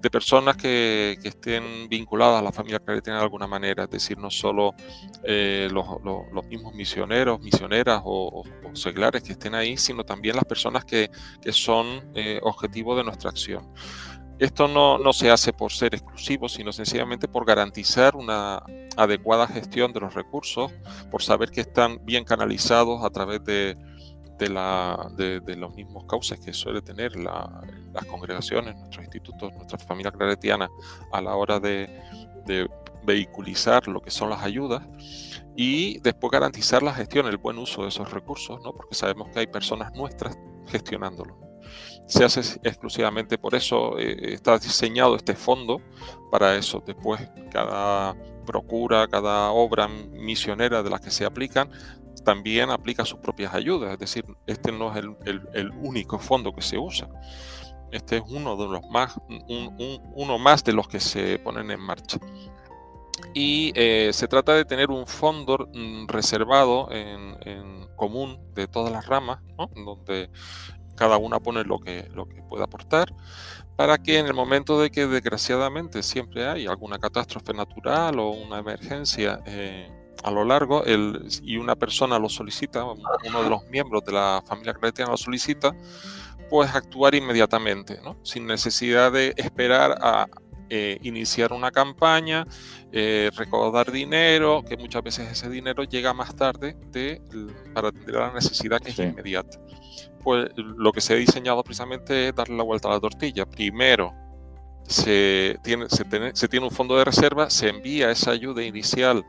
de 0.00 0.10
personas 0.10 0.56
que, 0.56 1.18
estén 1.24 1.88
vinculadas 1.88 2.40
a 2.40 2.44
la 2.44 2.52
familia 2.52 2.78
claretiana 2.78 3.18
de 3.18 3.24
alguna 3.24 3.46
manera, 3.46 3.84
es 3.84 3.90
decir, 3.90 4.18
no 4.18 4.30
solo 4.30 4.74
eh, 5.24 5.68
los, 5.72 5.86
mismos 6.46 6.74
misioneros, 6.74 7.40
misioneras 7.40 8.02
o, 8.04 8.44
seglares 8.74 9.22
que 9.22 9.32
estén 9.32 9.54
ahí, 9.54 9.76
sino 9.76 10.04
también 10.04 10.36
las 10.36 10.44
personas 10.44 10.84
que, 10.84 11.10
son 11.50 12.12
eh, 12.14 12.38
objetivo 12.42 12.96
de 12.96 13.04
nuestra 13.04 13.30
acción. 13.30 13.72
Esto 14.38 14.68
no, 14.68 14.98
no, 14.98 15.14
se 15.14 15.30
hace 15.30 15.54
por 15.54 15.72
ser 15.72 15.94
exclusivo, 15.94 16.48
sino 16.48 16.70
sencillamente 16.70 17.26
por 17.26 17.46
garantizar 17.46 18.16
una 18.16 18.62
adecuada 18.96 19.46
gestión 19.46 19.94
de 19.94 20.00
los 20.00 20.12
recursos, 20.12 20.72
por 21.10 21.22
saber 21.22 21.50
que 21.50 21.62
están 21.62 22.04
bien 22.04 22.24
canalizados 22.24 23.02
a 23.02 23.08
través 23.08 23.42
de, 23.44 23.78
de, 24.38 24.48
la, 24.50 25.10
de, 25.16 25.56
los 25.56 25.74
mismos 25.74 26.04
cauces 26.04 26.38
que 26.38 26.52
suele 26.52 26.82
tener 26.82 27.16
las 27.16 28.04
congregaciones, 28.08 28.76
nuestros 28.76 29.04
institutos, 29.04 29.52
nuestra 29.54 29.78
familia 29.78 30.12
claretiana 30.12 30.68
a 31.12 31.20
la 31.20 31.34
hora 31.34 31.58
de, 31.58 31.88
vehiculizar 33.04 33.86
lo 33.86 34.00
que 34.00 34.10
son 34.10 34.30
las 34.30 34.42
ayudas 34.42 34.82
y 35.54 36.00
después 36.00 36.30
garantizar 36.30 36.82
la 36.82 36.92
gestión, 36.92 37.26
el 37.26 37.36
buen 37.36 37.56
uso 37.56 37.82
de 37.82 37.88
esos 37.88 38.10
recursos, 38.10 38.60
¿no? 38.62 38.72
porque 38.72 38.96
sabemos 38.96 39.28
que 39.28 39.38
hay 39.38 39.46
personas 39.46 39.92
nuestras 39.94 40.36
gestionándolo 40.66 41.45
se 42.06 42.24
hace 42.24 42.40
exclusivamente 42.62 43.38
por 43.38 43.54
eso, 43.54 43.98
eh, 43.98 44.34
está 44.34 44.58
diseñado 44.58 45.16
este 45.16 45.34
fondo 45.34 45.80
para 46.30 46.56
eso. 46.56 46.82
Después, 46.86 47.20
cada 47.50 48.16
procura, 48.46 49.08
cada 49.08 49.50
obra 49.50 49.88
misionera 49.88 50.82
de 50.82 50.90
las 50.90 51.00
que 51.00 51.10
se 51.10 51.24
aplican, 51.24 51.70
también 52.24 52.70
aplica 52.70 53.04
sus 53.04 53.20
propias 53.20 53.54
ayudas, 53.54 53.92
es 53.92 53.98
decir, 53.98 54.24
este 54.46 54.72
no 54.72 54.90
es 54.90 55.04
el, 55.24 55.70
único 55.80 56.18
fondo 56.18 56.52
que 56.52 56.62
se 56.62 56.76
usa. 56.76 57.08
Este 57.92 58.16
es 58.16 58.22
uno 58.28 58.56
de 58.56 58.66
los 58.66 58.82
más, 58.90 59.16
uno 59.48 60.38
más 60.38 60.64
de 60.64 60.72
los 60.72 60.88
que 60.88 60.98
se 60.98 61.38
ponen 61.38 61.70
en 61.70 61.80
marcha. 61.80 62.18
Y 63.32 63.72
eh, 63.74 64.10
se 64.12 64.28
trata 64.28 64.54
de 64.54 64.64
tener 64.64 64.90
un 64.90 65.06
fondo 65.06 65.68
mm, 65.72 66.08
reservado 66.08 66.88
en, 66.90 67.86
común 67.94 68.38
de 68.54 68.68
todas 68.68 68.92
las 68.92 69.06
ramas, 69.06 69.38
donde 69.74 70.28
cada 70.96 71.16
una 71.18 71.38
pone 71.38 71.64
lo 71.64 71.78
que, 71.78 72.08
lo 72.14 72.26
que 72.26 72.42
puede 72.42 72.64
aportar, 72.64 73.12
para 73.76 73.98
que 73.98 74.18
en 74.18 74.26
el 74.26 74.34
momento 74.34 74.80
de 74.80 74.90
que 74.90 75.06
desgraciadamente 75.06 76.02
siempre 76.02 76.48
hay 76.48 76.66
alguna 76.66 76.98
catástrofe 76.98 77.52
natural 77.52 78.18
o 78.18 78.30
una 78.30 78.58
emergencia 78.58 79.40
eh, 79.46 79.90
a 80.24 80.30
lo 80.30 80.44
largo 80.44 80.84
el, 80.84 81.28
y 81.42 81.58
una 81.58 81.76
persona 81.76 82.18
lo 82.18 82.28
solicita, 82.28 82.84
uno 82.84 83.42
de 83.42 83.50
los 83.50 83.68
miembros 83.68 84.04
de 84.04 84.12
la 84.12 84.42
familia 84.46 84.74
cristiana 84.74 85.10
lo 85.10 85.16
solicita, 85.16 85.76
pues 86.48 86.74
actuar 86.74 87.14
inmediatamente, 87.14 88.00
¿no? 88.02 88.16
sin 88.22 88.46
necesidad 88.46 89.12
de 89.12 89.34
esperar 89.36 89.96
a 90.00 90.26
eh, 90.70 90.98
iniciar 91.02 91.52
una 91.52 91.70
campaña, 91.70 92.46
eh, 92.92 93.30
recaudar 93.36 93.92
dinero, 93.92 94.64
que 94.68 94.76
muchas 94.76 95.02
veces 95.02 95.30
ese 95.30 95.48
dinero 95.50 95.84
llega 95.84 96.12
más 96.14 96.34
tarde 96.34 96.76
de, 96.90 97.20
para 97.74 97.88
atender 97.88 98.16
a 98.16 98.28
la 98.28 98.34
necesidad 98.34 98.80
que 98.80 98.90
es 98.90 98.98
inmediata 98.98 99.58
pues 100.26 100.50
lo 100.56 100.90
que 100.90 101.00
se 101.00 101.12
ha 101.12 101.16
diseñado 101.16 101.62
precisamente 101.62 102.26
es 102.26 102.34
darle 102.34 102.56
la 102.56 102.64
vuelta 102.64 102.88
a 102.88 102.90
la 102.90 102.98
tortilla. 102.98 103.46
Primero, 103.46 104.12
se 104.82 105.56
tiene, 105.62 105.86
un 106.64 106.70
fondo 106.72 106.98
de 106.98 107.04
reserva, 107.04 107.48
se 107.48 107.68
envía 107.68 108.10
esa 108.10 108.32
ayuda 108.32 108.64
inicial 108.64 109.24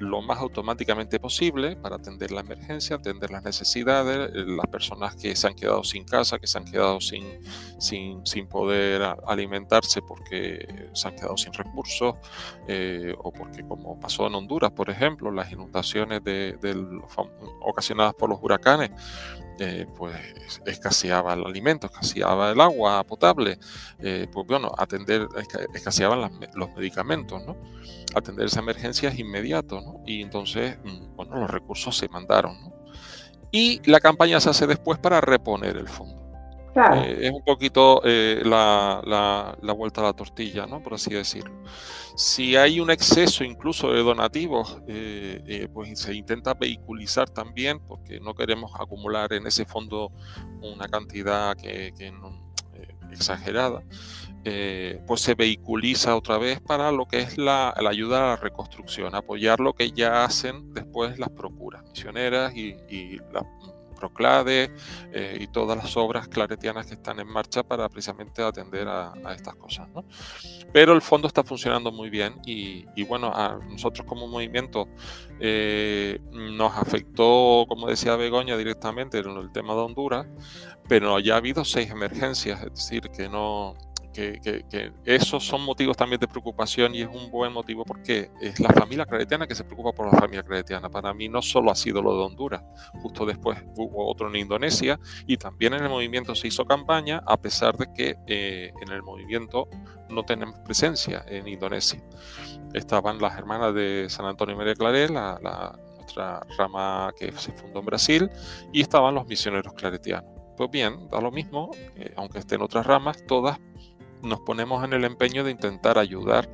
lo 0.00 0.20
más 0.20 0.38
automáticamente 0.38 1.20
posible 1.20 1.76
para 1.76 1.94
atender 1.94 2.32
la 2.32 2.40
emergencia, 2.40 2.96
atender 2.96 3.30
las 3.30 3.44
necesidades, 3.44 4.32
las 4.34 4.66
personas 4.66 5.14
que 5.14 5.36
se 5.36 5.46
han 5.46 5.54
quedado 5.54 5.84
sin 5.84 6.04
casa, 6.04 6.40
que 6.40 6.48
se 6.48 6.58
han 6.58 6.64
quedado 6.64 7.00
sin, 7.00 7.24
sin, 7.78 8.26
sin 8.26 8.48
poder 8.48 9.00
alimentarse 9.28 10.02
porque 10.02 10.88
se 10.92 11.06
han 11.06 11.14
quedado 11.14 11.36
sin 11.36 11.52
recursos, 11.52 12.16
eh, 12.66 13.14
o 13.16 13.32
porque 13.32 13.62
como 13.62 14.00
pasó 14.00 14.26
en 14.26 14.34
Honduras, 14.34 14.72
por 14.72 14.90
ejemplo, 14.90 15.30
las 15.30 15.52
inundaciones 15.52 16.24
de, 16.24 16.58
ocasionadas 17.60 18.14
por 18.14 18.28
los 18.28 18.40
huracanes, 18.42 18.90
eh, 19.58 19.86
pues 19.96 20.16
escaseaba 20.66 21.34
el 21.34 21.44
alimento, 21.44 21.86
escaseaba 21.86 22.50
el 22.50 22.60
agua 22.60 23.04
potable, 23.04 23.58
pues 23.98 24.46
bueno, 24.46 24.72
atender, 24.78 25.28
escaseaban 25.74 26.30
los 26.54 26.70
medicamentos, 26.76 27.44
¿no? 27.46 27.56
Atender 28.14 28.46
esa 28.46 28.60
emergencia 28.60 29.08
es 29.10 29.18
inmediato, 29.18 29.80
¿no? 29.80 30.02
Y 30.06 30.22
entonces, 30.22 30.78
mm, 30.84 31.16
bueno, 31.16 31.36
los 31.36 31.50
recursos 31.50 31.96
se 31.96 32.08
mandaron, 32.08 32.56
Y 33.52 33.80
la 33.90 34.00
campaña 34.00 34.40
se 34.40 34.50
hace 34.50 34.66
después 34.66 34.98
para 34.98 35.20
reponer 35.20 35.76
el 35.76 35.88
fondo. 35.88 36.21
Eh, 36.74 37.18
es 37.22 37.30
un 37.30 37.44
poquito 37.44 38.00
eh, 38.04 38.40
la, 38.44 39.02
la, 39.60 39.72
vuelta 39.72 40.00
a 40.00 40.04
la 40.04 40.12
tortilla, 40.12 40.66
¿no? 40.66 40.82
Por 40.82 40.94
así 40.94 41.12
decirlo. 41.12 41.52
Si 42.16 42.56
hay 42.56 42.80
un 42.80 42.90
exceso 42.90 43.44
incluso 43.44 43.92
de 43.92 44.02
donativos, 44.02 44.78
eh, 44.86 45.68
pues 45.72 45.98
se 45.98 46.14
intenta 46.14 46.54
vehiculizar 46.54 47.28
también, 47.28 47.80
porque 47.80 48.20
no 48.20 48.34
queremos 48.34 48.72
acumular 48.78 49.32
en 49.32 49.46
ese 49.46 49.64
fondo 49.64 50.12
una 50.62 50.88
cantidad 50.88 51.56
que, 51.56 51.92
que 51.96 52.10
no, 52.10 52.52
exagerada. 53.12 53.82
Eh, 54.44 55.00
pues 55.06 55.20
se 55.20 55.36
vehiculiza 55.36 56.16
otra 56.16 56.36
vez 56.36 56.60
para 56.60 56.90
lo 56.90 57.06
que 57.06 57.20
es 57.20 57.38
la, 57.38 57.72
ayuda 57.88 58.18
a 58.18 58.26
la 58.30 58.36
reconstrucción, 58.36 59.14
apoyar 59.14 59.60
lo 59.60 59.72
que 59.72 59.92
ya 59.92 60.24
hacen 60.24 60.74
después 60.74 61.16
las 61.20 61.28
procuras 61.30 61.84
misioneras 61.84 62.52
y, 62.56 63.18
la 63.32 63.46
Proclade 64.02 64.72
eh, 65.12 65.38
y 65.40 65.46
todas 65.46 65.76
las 65.76 65.96
obras 65.96 66.26
claretianas 66.26 66.86
que 66.86 66.94
están 66.94 67.20
en 67.20 67.28
marcha 67.28 67.62
para 67.62 67.88
precisamente 67.88 68.42
atender 68.42 68.88
a, 68.88 69.12
estas 69.32 69.54
cosas. 69.54 69.88
Pero 70.72 70.92
el 70.92 71.02
fondo 71.02 71.28
está 71.28 71.44
funcionando 71.44 71.92
muy 71.92 72.10
bien 72.10 72.34
y, 72.44 72.84
bueno, 73.04 73.32
a 73.32 73.60
nosotros 73.70 74.04
como 74.04 74.26
movimiento 74.26 74.88
eh, 75.38 76.18
nos 76.32 76.76
afectó, 76.76 77.64
como 77.68 77.86
decía 77.86 78.16
Begoña, 78.16 78.56
directamente 78.56 79.18
en 79.18 79.36
el 79.36 79.52
tema 79.52 79.74
de 79.74 79.80
Honduras, 79.82 80.26
pero 80.88 81.20
ya 81.20 81.34
ha 81.34 81.36
habido 81.36 81.64
seis 81.64 81.88
emergencias, 81.88 82.60
es 82.60 82.74
decir, 82.74 83.02
que 83.16 83.28
no 83.28 83.76
que, 84.12 84.92
esos 85.04 85.44
son 85.44 85.62
motivos 85.64 85.96
también 85.96 86.20
de 86.20 86.28
preocupación 86.28 86.94
y 86.94 87.02
es 87.02 87.08
un 87.08 87.30
buen 87.30 87.52
motivo 87.52 87.84
porque 87.84 88.30
es 88.40 88.60
la 88.60 88.70
familia 88.70 89.06
claretiana 89.06 89.46
que 89.46 89.54
se 89.54 89.64
preocupa 89.64 89.92
por 89.92 90.12
la 90.12 90.18
familia 90.18 90.42
claretiana. 90.42 90.88
Para 90.88 91.12
mí 91.14 91.28
no 91.28 91.42
solo 91.42 91.70
ha 91.70 91.74
sido 91.74 92.02
lo 92.02 92.16
de 92.16 92.24
Honduras, 92.24 92.62
justo 93.02 93.26
después 93.26 93.58
hubo 93.76 94.10
otro 94.10 94.28
en 94.28 94.36
Indonesia 94.36 94.98
y 95.26 95.36
también 95.36 95.74
en 95.74 95.82
el 95.84 95.88
movimiento 95.88 96.34
se 96.34 96.48
hizo 96.48 96.64
campaña 96.64 97.22
a 97.26 97.36
pesar 97.36 97.76
de 97.76 97.92
que 97.92 98.16
eh, 98.26 98.72
en 98.80 98.92
el 98.92 99.02
movimiento 99.02 99.68
no 100.08 100.24
tenemos 100.24 100.58
presencia 100.60 101.24
en 101.26 101.48
Indonesia. 101.48 102.02
Estaban 102.74 103.18
las 103.18 103.36
hermanas 103.36 103.74
de 103.74 104.06
San 104.08 104.26
Antonio 104.26 104.54
y 104.54 104.58
María 104.58 104.74
Clarel, 104.74 105.14
la, 105.14 105.78
nuestra 105.96 106.40
rama 106.58 107.12
que 107.18 107.32
se 107.32 107.52
fundó 107.52 107.80
en 107.80 107.86
Brasil, 107.86 108.30
y 108.72 108.82
estaban 108.82 109.14
los 109.14 109.26
misioneros 109.26 109.72
claretianos. 109.74 110.30
Pues 110.56 110.70
bien, 110.70 111.08
da 111.08 111.20
lo 111.20 111.30
mismo, 111.30 111.70
eh, 111.96 112.12
aunque 112.16 112.38
estén 112.38 112.60
otras 112.60 112.86
ramas, 112.86 113.24
todas 113.26 113.58
nos 114.22 114.40
ponemos 114.40 114.84
en 114.84 114.92
el 114.92 115.04
empeño 115.04 115.44
de 115.44 115.50
intentar 115.50 115.98
ayudar 115.98 116.48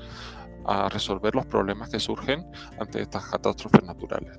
a 0.68 0.88
resolver 0.88 1.34
los 1.34 1.46
problemas 1.46 1.88
que 1.88 1.98
surgen 1.98 2.46
ante 2.78 3.00
estas 3.00 3.24
catástrofes 3.26 3.82
naturales. 3.82 4.38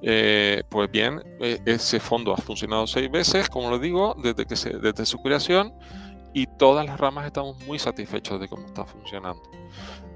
Eh, 0.00 0.62
pues 0.68 0.90
bien, 0.90 1.22
e, 1.40 1.60
ese 1.64 1.98
fondo 1.98 2.32
ha 2.32 2.36
funcionado 2.36 2.86
seis 2.86 3.10
veces, 3.10 3.48
como 3.48 3.70
lo 3.70 3.78
digo, 3.78 4.14
desde, 4.22 4.44
que 4.44 4.54
se, 4.54 4.78
desde 4.78 5.06
su 5.06 5.18
creación 5.22 5.72
y 6.32 6.46
todas 6.46 6.84
las 6.84 7.00
ramas 7.00 7.26
estamos 7.26 7.56
muy 7.66 7.78
satisfechos 7.78 8.38
de 8.38 8.48
cómo 8.48 8.66
está 8.66 8.84
funcionando. 8.84 9.42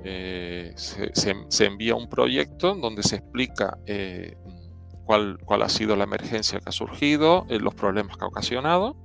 Eh, 0.04 0.72
se, 0.76 1.64
envía 1.64 1.94
un 1.94 2.08
proyecto 2.08 2.74
donde 2.74 3.02
se 3.02 3.16
explica 3.16 3.78
eh, 3.86 4.36
cuál, 5.04 5.38
cuál, 5.44 5.62
ha 5.62 5.68
sido 5.68 5.96
la 5.96 6.04
emergencia 6.04 6.60
que 6.60 6.68
ha 6.68 6.72
surgido, 6.72 7.46
los 7.48 7.74
problemas 7.74 8.16
que 8.16 8.24
ha 8.24 8.28
ocasionado 8.28 8.96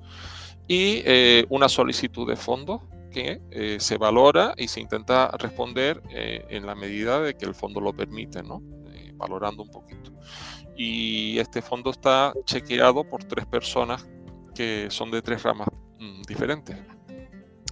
y 0.68 1.04
una 1.50 1.70
solicitud 1.70 2.28
de 2.28 2.36
fondos 2.36 2.82
que 3.14 3.78
se 3.80 3.98
valora 3.98 4.54
y 4.58 4.68
se 4.68 4.82
intenta 4.82 5.30
responder 5.38 6.02
en 6.10 6.66
la 6.66 6.76
medida 6.76 7.22
de 7.22 7.36
que 7.36 7.46
el 7.46 7.54
fondo 7.54 7.80
lo 7.80 7.94
permite, 7.94 8.44
¿no? 8.44 8.62
valorando 9.16 9.64
un 9.64 9.70
poquito. 9.70 10.12
Y 10.76 11.38
este 11.40 11.62
fondo 11.62 11.92
está 11.92 12.34
chequeado 12.46 13.04
por 13.04 13.24
tres 13.24 13.46
personas 13.46 14.08
que 14.54 14.88
son 14.90 15.12
de 15.12 15.22
tres 15.22 15.44
ramas 15.44 15.68
mm, 16.00 16.22
diferentes. 16.24 16.78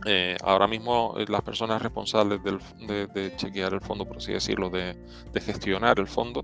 Eh, 0.05 0.35
ahora 0.43 0.65
mismo 0.67 1.13
eh, 1.17 1.25
las 1.27 1.43
personas 1.43 1.79
responsables 1.79 2.39
de, 2.43 3.35
chequear 3.35 3.73
el 3.73 3.81
fondo, 3.81 4.05
por 4.05 4.17
así 4.17 4.33
decirlo, 4.33 4.69
de, 4.69 4.97
gestionar 5.39 5.99
el 5.99 6.07
fondo, 6.07 6.43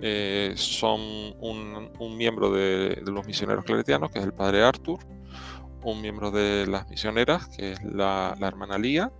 eh, 0.00 0.52
son 0.56 1.00
un, 1.40 2.16
miembro 2.16 2.50
de, 2.50 3.02
los 3.06 3.24
misioneros 3.24 3.64
claretianos, 3.64 4.10
que 4.10 4.18
es 4.18 4.24
el 4.24 4.32
padre 4.32 4.64
Arthur, 4.64 4.98
un 5.82 6.00
miembro 6.00 6.30
de 6.30 6.66
las 6.66 6.88
misioneras, 6.88 7.48
que 7.48 7.72
es 7.72 7.82
la, 7.82 8.36
hermana 8.40 8.78
Lía, 8.78 9.10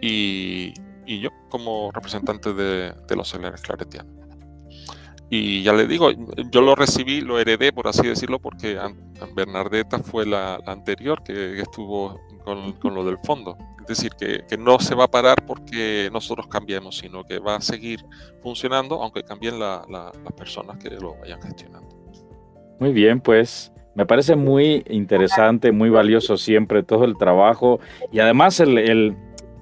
y, 0.00 0.72
yo 1.06 1.30
como 1.48 1.90
representante 1.92 2.52
de, 2.52 2.94
los 3.16 3.28
celulares 3.28 3.60
claretianos. 3.62 4.14
Y 5.28 5.62
ya 5.62 5.72
le 5.72 5.86
digo, 5.86 6.10
yo 6.50 6.60
lo 6.60 6.74
recibí, 6.74 7.20
lo 7.20 7.38
heredé, 7.38 7.72
por 7.72 7.86
así 7.86 8.06
decirlo, 8.06 8.40
porque 8.40 8.78
Bernardeta 9.34 10.00
fue 10.00 10.26
la, 10.26 10.56
anterior 10.66 11.22
que, 11.22 11.60
estuvo 11.60 12.20
con, 12.44 12.94
lo 12.94 13.04
del 13.04 13.18
fondo. 13.18 13.56
Es 13.80 13.86
decir, 13.86 14.12
que, 14.18 14.56
no 14.58 14.78
se 14.80 14.94
va 14.94 15.04
a 15.04 15.10
parar 15.10 15.44
porque 15.46 16.10
nosotros 16.12 16.48
cambiemos, 16.48 16.98
sino 16.98 17.24
que 17.24 17.38
va 17.38 17.56
a 17.56 17.60
seguir 17.60 18.04
funcionando, 18.42 19.02
aunque 19.02 19.22
cambien 19.22 19.58
las 19.58 20.16
personas 20.36 20.78
que 20.78 20.90
lo 20.90 21.14
vayan 21.20 21.40
gestionando. 21.42 21.88
Muy 22.80 22.92
bien, 22.92 23.20
pues 23.20 23.72
me 24.00 24.06
parece 24.06 24.34
muy 24.34 24.82
interesante, 24.88 25.72
muy 25.72 25.90
valioso 25.90 26.38
siempre 26.38 26.82
todo 26.82 27.04
el 27.04 27.18
trabajo 27.18 27.80
y 28.10 28.20
además 28.20 28.58
el 28.58 29.14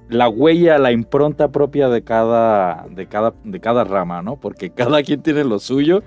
la 0.09 0.29
huella, 0.29 0.79
la 0.79 0.93
impronta 0.93 1.51
propia 1.51 1.89
de 1.89 2.03
cada, 2.03 2.87
de 2.89 3.09
cada, 3.09 3.35
de 3.43 3.59
cada 3.59 3.83
rama, 3.83 4.23
¿no? 4.23 4.37
Porque 4.37 4.71
cada 4.75 5.03
quien 5.03 5.23
tiene 5.23 5.43
lo 5.43 5.59
suyo 5.59 6.05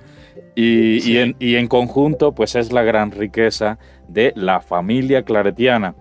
y, 0.55 1.17
en, 1.17 1.67
conjunto, 1.67 2.33
pues 2.33 2.55
es 2.55 2.71
la 2.71 2.83
gran 2.83 3.11
riqueza 3.11 3.79
de 4.07 4.31
la 4.37 4.61
familia 4.61 5.23
claretiana. 5.23 5.93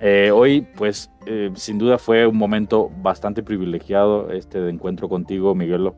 Eh, 0.00 0.32
hoy, 0.34 0.66
pues, 0.76 1.08
eh, 1.26 1.50
sin 1.54 1.78
duda 1.78 1.98
fue 1.98 2.26
un 2.26 2.36
momento 2.36 2.90
bastante 3.00 3.44
privilegiado 3.44 4.30
este 4.32 4.60
de 4.60 4.70
encuentro 4.70 5.08
contigo, 5.08 5.54
Miguelo 5.54 5.94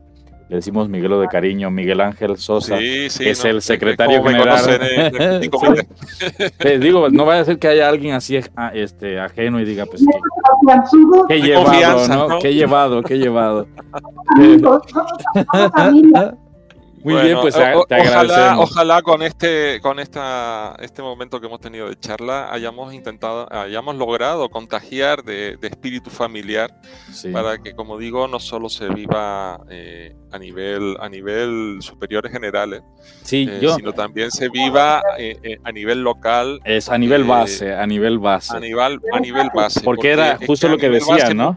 le 0.49 0.57
decimos 0.57 0.89
Miguelo 0.89 1.21
de 1.21 1.29
cariño, 1.29 1.71
Miguel 1.71 2.01
Ángel 2.01 2.39
Sosa, 2.39 2.79
que 2.79 3.07
es 3.07 3.45
el 3.45 3.61
secretario 3.61 4.25
general. 4.25 4.65
digo, 6.81 7.11
no 7.11 7.27
vaya 7.27 7.43
a 7.43 7.45
ser 7.45 7.59
que 7.59 7.69
haya 7.69 7.87
alguien 7.89 8.15
así 8.15 8.41
ah, 8.57 8.71
este, 8.73 9.21
ajeno 9.21 9.61
y 9.61 9.67
diga, 9.67 9.85
pues, 9.85 10.03
qué, 11.29 11.43
llevado, 11.43 12.09
¿no? 12.09 12.39
Qué 12.39 12.55
llevado, 12.55 13.03
qué 13.03 13.19
llevado. 13.19 13.69
Muy 17.03 17.23
bien, 17.23 17.39
pues 17.41 17.55
te 17.55 17.75
ojalá, 18.01 18.59
ojalá, 18.59 19.03
con 19.03 19.23
este 19.23 19.81
con 19.81 19.99
esta 19.99 20.77
este 20.81 21.03
momento 21.03 21.41
que 21.41 21.47
hemos 21.47 21.61
tenido 21.61 21.89
de 21.89 21.99
charla 21.99 22.53
hayamos 22.53 22.93
intentado, 22.95 23.47
hayamos 23.53 23.97
logrado 23.97 24.49
contagiar 24.49 25.23
de, 25.23 25.59
espíritu 25.63 26.11
familiar 26.11 26.75
para 27.33 27.59
que, 27.59 27.75
como 27.75 27.99
digo, 27.99 28.27
no 28.27 28.41
solo 28.41 28.69
se 28.69 28.89
viva 28.89 29.61
eh, 29.71 30.15
a 30.33 30.39
nivel 30.39 30.97
a 31.01 31.09
nivel 31.09 31.79
superiores 31.81 32.33
generales, 32.33 32.83
sí, 33.23 33.49
eh, 33.49 33.69
sino 33.77 33.93
también 33.93 34.31
se 34.31 34.49
viva 34.49 35.03
eh, 35.19 35.59
a 35.63 35.73
nivel 35.73 36.03
local. 36.03 36.61
Es 36.65 36.89
a 36.89 36.99
nivel 36.99 37.25
base, 37.25 37.75
a 37.75 37.87
nivel 37.87 38.19
base. 38.19 38.57
A 38.57 38.61
nivel, 38.61 39.01
a 39.13 39.21
nivel 39.21 39.51
base. 39.55 39.81
Porque, 39.83 40.11
era 40.11 40.39
justo 40.47 40.69
lo 40.69 40.79
que 40.79 40.89
decía, 40.89 41.35
¿no? 41.35 41.57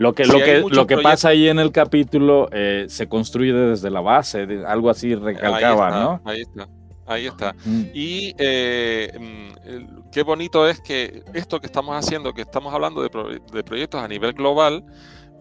Lo 0.00 0.14
que, 0.14 0.24
lo 0.24 0.38
que, 0.38 0.64
lo 0.66 0.86
que 0.86 0.96
pasa 0.96 1.28
ahí 1.28 1.46
en 1.46 1.58
el 1.58 1.72
capítulo 1.72 2.48
eh, 2.52 2.86
se 2.88 3.06
construye 3.06 3.52
desde 3.52 3.90
la 3.90 4.00
base, 4.00 4.46
algo 4.66 4.88
así 4.88 5.14
recalcaba, 5.14 5.90
¿no? 5.90 6.22
Ahí 6.24 6.40
está, 6.40 6.68
ahí 7.06 7.26
está. 7.26 7.54
Y 7.92 8.34
eh, 8.38 9.12
mm, 9.20 10.08
qué 10.10 10.22
bonito 10.22 10.66
es 10.66 10.80
que 10.80 11.22
esto 11.34 11.60
que 11.60 11.66
estamos 11.66 11.94
haciendo, 11.94 12.32
que 12.32 12.40
estamos 12.40 12.72
hablando 12.72 13.02
de, 13.02 13.62
proyectos 13.62 14.02
a 14.02 14.08
nivel 14.08 14.32
global, 14.32 14.86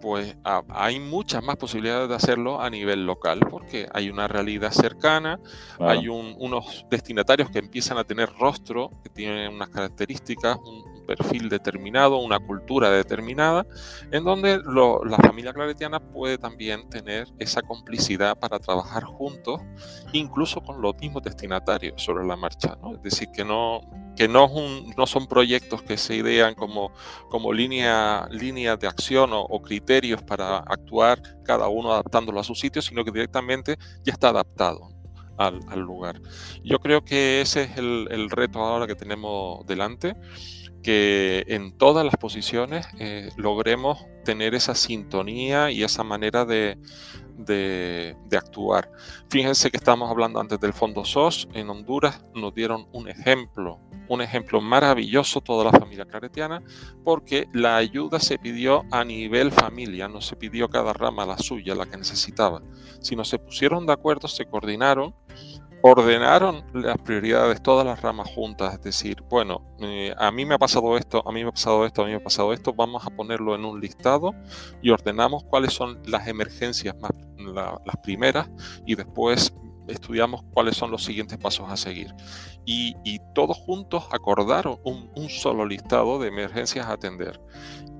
pues 0.01 0.35
hay 0.43 0.99
muchas 0.99 1.41
más 1.41 1.55
posibilidades 1.55 2.09
de 2.09 2.15
hacerlo 2.15 2.59
a 2.59 2.69
nivel 2.69 3.05
local, 3.05 3.39
porque 3.49 3.87
hay 3.93 4.09
una 4.09 4.27
realidad 4.27 4.71
cercana, 4.71 5.39
hay 5.79 6.09
unos 6.09 6.85
destinatarios 6.89 7.49
que 7.49 7.59
empiezan 7.59 7.97
a 7.97 8.03
tener 8.03 8.29
rostro, 8.37 8.91
que 9.03 9.09
tienen 9.09 9.53
unas 9.53 9.69
características, 9.69 10.57
un, 10.57 10.98
perfil 11.09 11.49
determinado, 11.49 12.17
una 12.17 12.39
cultura 12.39 12.91
determinada, 12.91 13.65
en 14.11 14.23
donde 14.23 14.59
la 14.59 15.17
familia 15.17 15.53
claretiana 15.53 15.99
puede 15.99 16.37
también 16.37 16.87
tener 16.89 17.27
esa 17.39 17.63
complicidad 17.63 18.37
para 18.37 18.59
trabajar 18.59 19.03
juntos, 19.05 19.59
incluso 20.13 20.61
con 20.61 20.81
los 20.81 20.95
mismos 20.97 21.23
destinatarios 21.23 21.99
sobre 22.01 22.27
la 22.27 22.35
marcha. 22.35 22.77
Es 22.93 23.01
decir, 23.01 23.29
que 23.33 23.43
no, 23.43 23.81
que 24.15 24.27
no, 24.27 24.51
no 24.95 25.07
son 25.07 25.25
proyectos 25.27 25.81
que 25.81 25.97
se 25.97 26.15
idean 26.15 26.53
como, 26.53 26.91
como 27.29 27.53
línea, 27.53 28.27
línea 28.29 28.77
de 28.77 28.85
acción 28.85 29.31
o, 29.33 29.61
criterios 29.63 30.21
para 30.21 30.57
actuar 30.59 31.21
cada 31.43 31.67
uno 31.69 31.91
adaptándolo 31.91 32.39
a 32.39 32.43
su 32.43 32.53
sitio, 32.53 32.83
sino 32.83 33.03
que 33.03 33.11
directamente 33.11 33.77
ya 34.03 34.13
está 34.13 34.29
adaptado. 34.29 34.91
Al, 35.37 35.79
lugar. 35.79 36.19
Yo 36.65 36.79
creo 36.79 37.05
que 37.05 37.39
ese 37.39 37.63
es 37.63 37.77
el, 37.77 38.09
el 38.11 38.29
reto 38.29 38.59
ahora 38.59 38.87
que 38.87 38.95
tenemos 38.95 39.65
delante 39.65 40.13
que 40.81 41.43
en 41.47 41.77
todas 41.77 42.05
las 42.05 42.15
posiciones 42.15 42.87
eh, 42.99 43.29
logremos 43.37 44.05
tener 44.23 44.55
esa 44.55 44.75
sintonía 44.75 45.71
y 45.71 45.83
esa 45.83 46.03
manera 46.03 46.45
de, 46.45 46.77
actuar. 48.31 48.91
Fíjense 49.29 49.71
que 49.71 49.77
estamos 49.77 50.09
hablando 50.09 50.39
antes 50.39 50.59
del 50.59 50.73
Fondo 50.73 51.03
SOS, 51.03 51.47
en 51.53 51.69
Honduras 51.69 52.23
nos 52.35 52.53
dieron 52.53 52.87
un 52.91 53.09
ejemplo, 53.09 53.79
un 54.07 54.21
ejemplo 54.21 54.61
maravilloso 54.61 55.41
toda 55.41 55.63
la 55.63 55.71
familia 55.71 56.05
claretiana, 56.05 56.61
porque 57.03 57.47
la 57.53 57.77
ayuda 57.77 58.19
se 58.19 58.37
pidió 58.37 58.83
a 58.91 59.03
nivel 59.03 59.51
familia, 59.51 60.07
no 60.07 60.21
se 60.21 60.35
pidió 60.35 60.69
cada 60.69 60.93
rama 60.93 61.25
la 61.25 61.37
suya, 61.37 61.75
la 61.75 61.85
que 61.85 61.97
necesitaba, 61.97 62.61
sino 63.01 63.23
se 63.25 63.39
pusieron 63.39 63.85
de 63.85 63.93
acuerdo, 63.93 64.27
se 64.27 64.45
coordinaron 64.45 65.15
ordenaron 65.81 66.63
las 66.73 66.97
prioridades, 66.97 67.61
todas 67.61 67.85
las 67.85 68.01
ramas 68.01 68.29
juntas, 68.33 68.73
es 68.73 68.81
decir, 68.81 69.23
bueno, 69.29 69.61
eh, 69.79 70.13
a 70.17 70.31
mí 70.31 70.45
me 70.45 70.55
ha 70.55 70.57
pasado 70.57 70.97
esto, 70.97 71.23
a 71.27 71.31
mí 71.31 71.43
me 71.43 71.49
ha 71.49 71.51
pasado 71.51 71.85
esto, 71.85 72.01
a 72.01 72.05
mí 72.05 72.11
me 72.11 72.17
ha 72.17 72.23
pasado 72.23 72.53
esto, 72.53 72.73
vamos 72.73 73.05
a 73.05 73.09
ponerlo 73.09 73.55
en 73.55 73.65
un 73.65 73.79
listado 73.79 74.33
y 74.81 74.89
ordenamos 74.89 75.43
cuáles 75.45 75.73
son 75.73 76.01
las 76.05 76.27
emergencias 76.27 76.95
más, 76.99 77.11
las 77.37 77.97
primeras 78.03 78.49
y 78.85 78.95
después 78.95 79.53
estudiamos 79.87 80.43
cuáles 80.53 80.75
son 80.75 80.91
los 80.91 81.03
siguientes 81.03 81.37
pasos 81.37 81.69
a 81.69 81.77
seguir. 81.77 82.13
Y, 82.65 82.95
todos 83.33 83.57
juntos 83.57 84.05
acordaron 84.11 84.79
un, 84.83 85.29
solo 85.29 85.65
listado 85.65 86.19
de 86.19 86.27
emergencias 86.27 86.85
a 86.85 86.93
atender. 86.93 87.41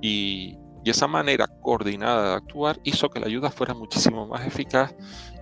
Y, 0.00 0.56
y 0.84 0.90
esa 0.90 1.08
manera 1.08 1.46
coordinada 1.62 2.30
de 2.30 2.34
actuar 2.36 2.78
hizo 2.84 3.08
que 3.08 3.20
la 3.20 3.26
ayuda 3.26 3.50
fuera 3.50 3.74
muchísimo 3.74 4.26
más 4.26 4.46
eficaz 4.46 4.94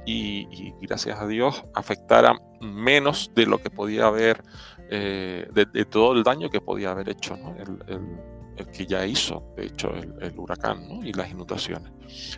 y, 0.06 0.72
gracias 0.80 1.20
a 1.20 1.26
Dios 1.26 1.64
afectara 1.74 2.34
menos 2.60 3.30
de 3.34 3.46
lo 3.46 3.58
que 3.58 3.70
podía 3.70 4.06
haber, 4.06 4.42
eh, 4.90 5.48
de, 5.52 5.84
todo 5.84 6.12
el 6.12 6.22
daño 6.22 6.50
que 6.50 6.60
podía 6.60 6.90
haber 6.90 7.10
hecho, 7.10 7.36
el, 7.58 8.66
que 8.72 8.86
ya 8.86 9.06
hizo, 9.06 9.52
de 9.56 9.66
hecho, 9.66 9.92
el, 9.94 10.34
huracán 10.36 11.06
y 11.06 11.12
las 11.12 11.30
inundaciones. 11.30 11.92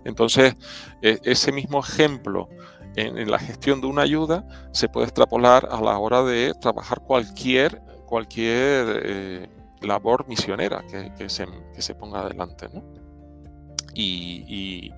Entonces, 0.04 0.54
e, 1.00 1.18
ese 1.24 1.52
mismo 1.52 1.80
ejemplo 1.80 2.48
en, 2.96 3.30
la 3.30 3.38
gestión 3.38 3.80
de 3.80 3.86
una 3.86 4.02
ayuda 4.02 4.46
se 4.72 4.88
puede 4.88 5.06
extrapolar 5.06 5.66
a 5.70 5.80
la 5.80 5.96
hora 5.98 6.22
de 6.22 6.52
trabajar 6.60 7.00
cualquier, 7.00 7.80
cualquier 8.06 9.02
eh, 9.04 9.48
labor 9.80 10.26
misionera 10.28 10.84
que, 11.16 11.28
se, 11.28 11.46
que 11.74 11.82
se 11.82 11.94
ponga 11.94 12.20
adelante. 12.20 12.68
¿no? 12.72 12.99
Y, 13.94 14.92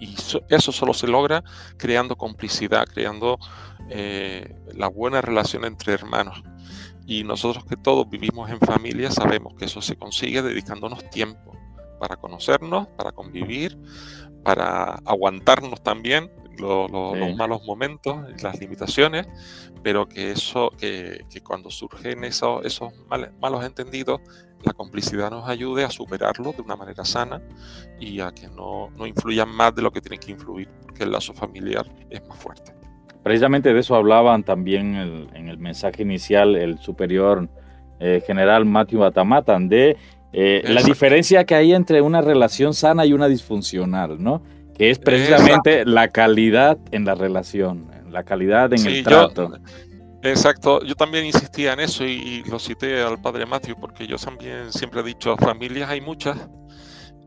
eso 0.49 0.73
solo 0.73 0.95
se 0.95 1.07
logra 1.07 1.43
creando 1.77 2.17
complicidad, 2.17 2.87
creando 2.87 3.39
eh, 3.89 4.55
la 4.75 4.89
buena 4.89 5.21
relación 5.21 5.65
entre 5.65 5.95
hermanos. 5.95 6.43
Y 7.07 7.25
nosotros 7.25 7.65
que 7.65 7.77
todos 7.77 8.09
vivimos 8.09 8.51
en 8.51 8.61
familia 8.61 9.11
sabemos 9.11 9.55
que 9.59 9.65
eso 9.65 9.83
se 9.83 9.97
consigue 9.97 10.43
dedicándonos 10.43 11.11
tiempo 11.11 11.53
para 11.99 12.17
conocernos, 12.17 12.89
para 12.97 13.13
convivir, 13.13 13.79
para 14.45 15.01
aguantarnos 15.05 15.83
también 15.83 16.31
los 16.59 17.37
malos 17.37 17.63
momentos, 17.65 18.19
las 18.43 18.61
limitaciones, 18.61 19.27
pero 19.83 20.09
que 20.09 20.31
eso, 20.31 20.71
que, 20.79 21.25
cuando 21.45 21.71
surgen 21.71 22.25
esos, 22.25 22.65
esos 22.65 22.93
malos 23.41 23.65
entendidos, 23.65 24.21
la 24.63 24.73
complicidad 24.73 25.31
nos 25.31 25.49
ayude 25.49 25.85
a 25.85 25.91
superarlo 25.91 26.53
de 26.53 26.63
una 26.63 26.77
manera 26.77 27.05
sana 27.05 27.41
y 28.01 28.21
a 28.21 28.33
que 28.33 28.49
no, 28.49 28.91
no 28.97 29.07
influyan 29.07 29.49
más 29.49 29.75
de 29.75 29.83
lo 29.83 29.91
que 29.91 30.01
tienen 30.01 30.21
que 30.21 30.33
influir, 30.33 30.69
porque 30.83 31.05
el 31.05 31.13
lazo 31.13 31.33
familiar 31.33 31.87
es 32.11 32.27
más 32.27 32.39
fuerte. 32.39 32.73
Precisamente 33.23 33.73
de 33.73 33.81
eso 33.81 33.95
hablaban 33.95 34.43
también 34.43 34.97
en 35.33 35.49
el 35.49 35.59
mensaje 35.59 36.03
inicial 36.03 36.57
el 36.57 36.79
superior 36.79 37.49
eh, 38.01 38.21
general 38.27 38.65
Matthew 38.65 38.99
Batamatan, 38.99 39.69
de 39.69 39.97
eh, 40.33 40.65
la 40.67 40.83
diferencia 40.83 41.45
que 41.45 41.55
hay 41.55 41.73
entre 41.73 42.01
una 42.01 42.21
relación 42.21 42.75
sana 42.75 43.07
y 43.07 43.13
una 43.13 43.29
disfuncional, 43.29 44.21
¿no? 44.21 44.43
Que 44.77 44.91
es 44.91 44.99
precisamente 44.99 45.85
la 45.85 46.09
calidad 46.09 46.79
en 46.91 47.05
la 47.05 47.15
relación, 47.15 47.89
la 48.11 48.25
calidad 48.25 48.73
en 48.73 48.85
el 48.85 49.05
trato. 49.05 49.53
Exacto, 50.23 50.83
yo 50.83 50.95
también 50.95 51.27
insistía 51.27 51.73
en 51.73 51.81
eso 51.81 52.05
y, 52.05 52.43
lo 52.45 52.59
cité 52.59 53.03
al 53.03 53.21
padre 53.21 53.47
Matthew 53.47 53.77
porque 53.79 54.07
yo 54.07 54.17
también 54.17 54.73
siempre 54.73 55.01
he 55.01 55.05
dicho, 55.05 55.37
familias 55.37 55.91
hay 55.91 56.01
muchas, 56.01 56.39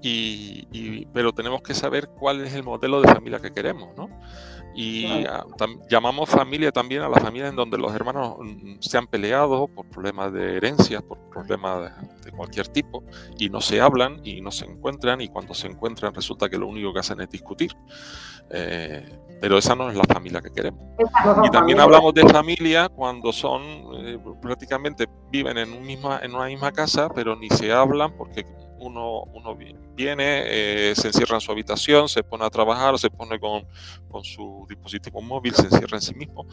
y, 0.01 1.05
pero 1.13 1.31
tenemos 1.31 1.61
que 1.61 1.73
saber 1.73 2.09
cuál 2.09 2.41
es 2.45 2.53
el 2.53 2.63
modelo 2.63 3.01
de 3.01 3.07
familia 3.07 3.39
que 3.39 3.51
queremos, 3.51 3.95
¿no? 3.97 4.09
Y 4.77 5.25
llamamos 5.89 6.29
familia 6.29 6.69
también 6.69 7.01
a 7.01 7.07
la 7.07 7.17
familia 7.17 7.47
en 7.47 7.55
donde 7.55 7.77
los 7.77 7.95
hermanos 7.95 8.35
mm, 8.41 8.75
se 8.81 8.97
han 8.97 9.07
peleado 9.07 9.69
por 9.69 9.85
problemas 9.85 10.33
de 10.33 10.57
herencias, 10.57 11.01
por 11.01 11.17
problemas 11.29 11.93
de, 12.25 12.31
cualquier 12.33 12.67
tipo, 12.67 13.01
y 13.39 13.49
no 13.49 13.61
se 13.61 13.79
hablan 13.79 14.19
y 14.25 14.41
no 14.41 14.51
se 14.51 14.65
encuentran, 14.65 15.21
y 15.21 15.29
cuando 15.29 15.53
se 15.53 15.67
encuentran 15.67 16.13
resulta 16.13 16.49
que 16.49 16.57
lo 16.57 16.67
único 16.67 16.93
que 16.93 16.99
hacen 16.99 17.21
es 17.21 17.29
discutir. 17.29 17.71
Eh, 18.49 19.07
pero 19.41 19.57
esa 19.57 19.75
no 19.75 19.89
es 19.89 19.95
la 19.95 20.03
familia 20.03 20.41
que 20.41 20.51
queremos. 20.51 20.81
Y 21.43 21.49
también 21.49 21.79
hablamos 21.79 22.13
de 22.13 22.27
familia 22.27 22.89
cuando 22.89 23.31
son, 23.31 23.61
eh, 23.95 24.19
prácticamente 24.41 25.07
viven 25.31 25.57
en, 25.57 25.73
un 25.73 25.83
misma, 25.83 26.19
en 26.23 26.33
una 26.33 26.45
misma 26.45 26.71
casa, 26.71 27.09
pero 27.09 27.35
ni 27.35 27.49
se 27.49 27.71
hablan 27.71 28.15
porque 28.17 28.45
uno, 28.79 29.23
uno 29.33 29.55
viene, 29.95 30.43
eh, 30.45 30.93
se 30.95 31.07
encierra 31.07 31.35
en 31.35 31.41
su 31.41 31.51
habitación, 31.51 32.07
se 32.07 32.23
pone 32.23 32.45
a 32.45 32.49
trabajar, 32.49 32.97
se 32.99 33.09
pone 33.09 33.39
con, 33.39 33.65
con 34.09 34.23
su 34.23 34.65
dispositivo 34.69 35.21
móvil, 35.21 35.53
se 35.53 35.63
encierra 35.63 35.97
en 35.97 36.01
sí 36.01 36.13
mismo 36.13 36.45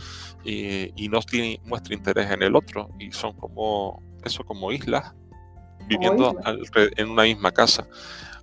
y, 0.44 1.08
no 1.08 1.20
tiene, 1.20 1.60
muestra 1.64 1.94
interés 1.94 2.30
en 2.30 2.42
el 2.42 2.56
otro. 2.56 2.90
Y 2.98 3.12
son 3.12 3.34
como, 3.34 4.02
eso 4.24 4.44
como 4.44 4.72
islas, 4.72 5.14
viviendo 5.96 6.36
en 6.74 7.10
una 7.10 7.24
misma 7.24 7.52
casa. 7.52 7.86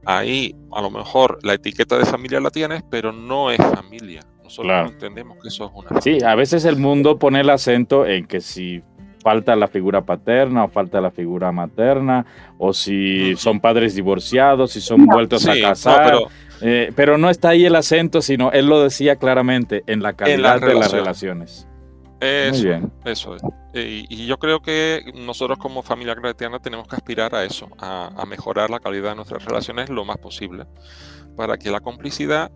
Ahí 0.06 0.56
a 0.72 0.82
lo 0.82 0.90
mejor 0.90 1.40
la 1.44 1.54
etiqueta 1.54 1.98
de 1.98 2.06
familia 2.06 2.40
la 2.40 2.50
tienes, 2.50 2.84
pero 2.90 3.12
no 3.12 3.52
es 3.52 3.58
familia. 3.58 4.22
Nosotros 4.44 4.92
entendemos 4.92 5.38
que 5.42 5.50
eso 5.50 5.66
es 5.66 5.72
una 5.76 6.02
Sí, 6.02 6.24
a 6.24 6.36
veces 6.36 6.66
el 6.66 6.78
mundo 6.78 7.20
pone 7.20 7.42
el 7.42 7.50
acento 7.50 8.06
en 8.06 8.26
que 8.26 8.42
si 8.42 8.82
falta 9.22 9.56
la 9.56 9.68
figura 9.68 10.02
paterna 10.02 10.64
o 10.64 10.70
falta 10.70 11.02
la 11.02 11.12
figura 11.12 11.52
materna, 11.52 12.26
o 12.58 12.74
si 12.74 13.36
son 13.36 13.60
padres 13.60 13.96
divorciados, 13.96 14.72
si 14.72 14.82
son 14.82 15.06
vueltos 15.06 15.48
a 15.48 15.60
casar. 15.60 16.20
Eh, 16.62 16.92
pero, 16.96 17.18
no 17.18 17.30
está 17.30 17.50
ahí 17.50 17.66
el 17.66 17.76
acento, 17.76 18.22
sino 18.22 18.52
él 18.52 18.68
lo 18.68 18.84
decía 18.84 19.16
claramente, 19.16 19.84
en 19.88 20.02
la 20.02 20.14
calidad 20.14 20.60
de 20.60 20.74
las 20.74 20.92
relaciones. 20.92 21.69
Eso, 22.20 22.64
bien. 22.64 22.92
eso 23.06 23.36
es. 23.36 23.42
Y, 23.74 24.26
yo 24.26 24.38
creo 24.38 24.62
que 24.62 25.12
nosotros 25.16 25.58
como 25.58 25.84
familia 25.84 26.16
cristiana 26.16 26.60
tenemos 26.60 26.88
que 26.88 26.96
aspirar 26.96 27.34
a 27.34 27.44
eso, 27.44 27.68
a 27.78 28.26
mejorar 28.28 28.70
la 28.70 28.80
calidad 28.80 29.12
de 29.12 29.16
nuestras 29.18 29.46
relaciones 29.46 29.90
lo 29.90 30.04
más 30.06 30.18
posible, 30.18 30.66
para 31.36 31.58
que 31.58 31.72
la 31.72 31.80
complicidad 31.80 32.52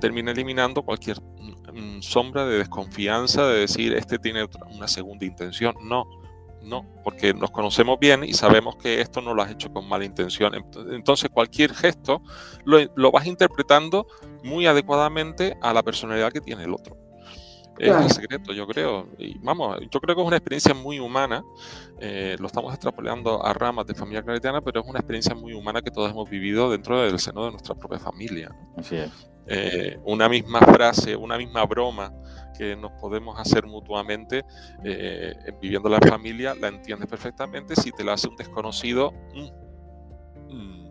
termina 0.00 0.30
eliminando 0.30 0.82
cualquier 0.82 1.20
mm, 1.20 2.00
sombra 2.00 2.46
de 2.46 2.58
desconfianza 2.58 3.46
de 3.46 3.60
decir 3.60 3.94
este 3.94 4.18
tiene 4.18 4.46
una 4.70 4.88
segunda 4.88 5.24
intención. 5.26 5.74
No, 5.82 6.04
no, 6.62 6.84
porque 7.04 7.34
nos 7.34 7.50
conocemos 7.50 7.98
bien 8.00 8.24
y 8.24 8.32
sabemos 8.32 8.76
que 8.76 9.00
esto 9.00 9.20
no 9.20 9.34
lo 9.34 9.42
has 9.42 9.50
hecho 9.50 9.72
con 9.72 9.88
mala 9.88 10.04
intención. 10.04 10.52
Entonces 10.90 11.30
cualquier 11.30 11.74
gesto 11.74 12.22
lo, 12.64 13.12
vas 13.12 13.26
interpretando 13.26 14.06
muy 14.42 14.66
adecuadamente 14.66 15.56
a 15.62 15.72
la 15.72 15.82
personalidad 15.82 16.32
que 16.32 16.40
tiene 16.40 16.64
el 16.64 16.72
otro. 16.72 16.96
Es 17.78 17.94
el 17.94 18.10
secreto, 18.10 18.52
yo 18.52 18.66
creo. 18.66 19.08
Y 19.18 19.38
vamos, 19.38 19.78
yo 19.90 20.00
creo 20.00 20.14
que 20.14 20.22
es 20.22 20.26
una 20.26 20.36
experiencia 20.36 20.74
muy 20.74 20.98
humana. 20.98 21.44
Eh, 22.00 22.36
lo 22.38 22.46
estamos 22.46 22.72
extrapolando 22.72 23.44
a 23.44 23.52
ramas 23.52 23.86
de 23.86 23.94
familia 23.94 24.22
cristiana, 24.22 24.60
pero 24.60 24.80
es 24.80 24.86
una 24.86 24.98
experiencia 24.98 25.34
muy 25.34 25.52
humana 25.52 25.82
que 25.82 25.90
todos 25.90 26.10
hemos 26.10 26.28
vivido 26.28 26.70
dentro 26.70 27.02
del 27.02 27.18
seno 27.18 27.44
de 27.44 27.50
nuestra 27.52 27.74
propia 27.74 27.98
familia. 27.98 28.54
Así 28.76 28.96
es. 28.96 29.10
Eh, 29.48 29.98
una 30.04 30.28
misma 30.28 30.60
frase, 30.60 31.14
una 31.14 31.38
misma 31.38 31.64
broma 31.64 32.12
que 32.58 32.74
nos 32.74 32.90
podemos 32.92 33.38
hacer 33.38 33.64
mutuamente 33.66 34.44
eh, 34.82 35.34
viviendo 35.60 35.88
la 35.88 36.00
familia, 36.00 36.54
la 36.54 36.68
entiendes 36.68 37.08
perfectamente. 37.08 37.76
Si 37.76 37.92
te 37.92 38.02
la 38.02 38.14
hace 38.14 38.28
un 38.28 38.36
desconocido, 38.36 39.12
mm, 39.34 40.54
mm, 40.54 40.86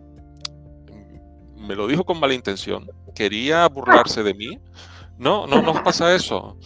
me 1.66 1.74
lo 1.74 1.86
dijo 1.86 2.04
con 2.04 2.20
mala 2.20 2.34
intención, 2.34 2.86
quería 3.14 3.66
burlarse 3.68 4.22
de 4.22 4.34
mí. 4.34 4.58
No, 5.18 5.46
no 5.46 5.62
nos 5.62 5.80
pasa 5.80 6.14
eso. 6.14 6.56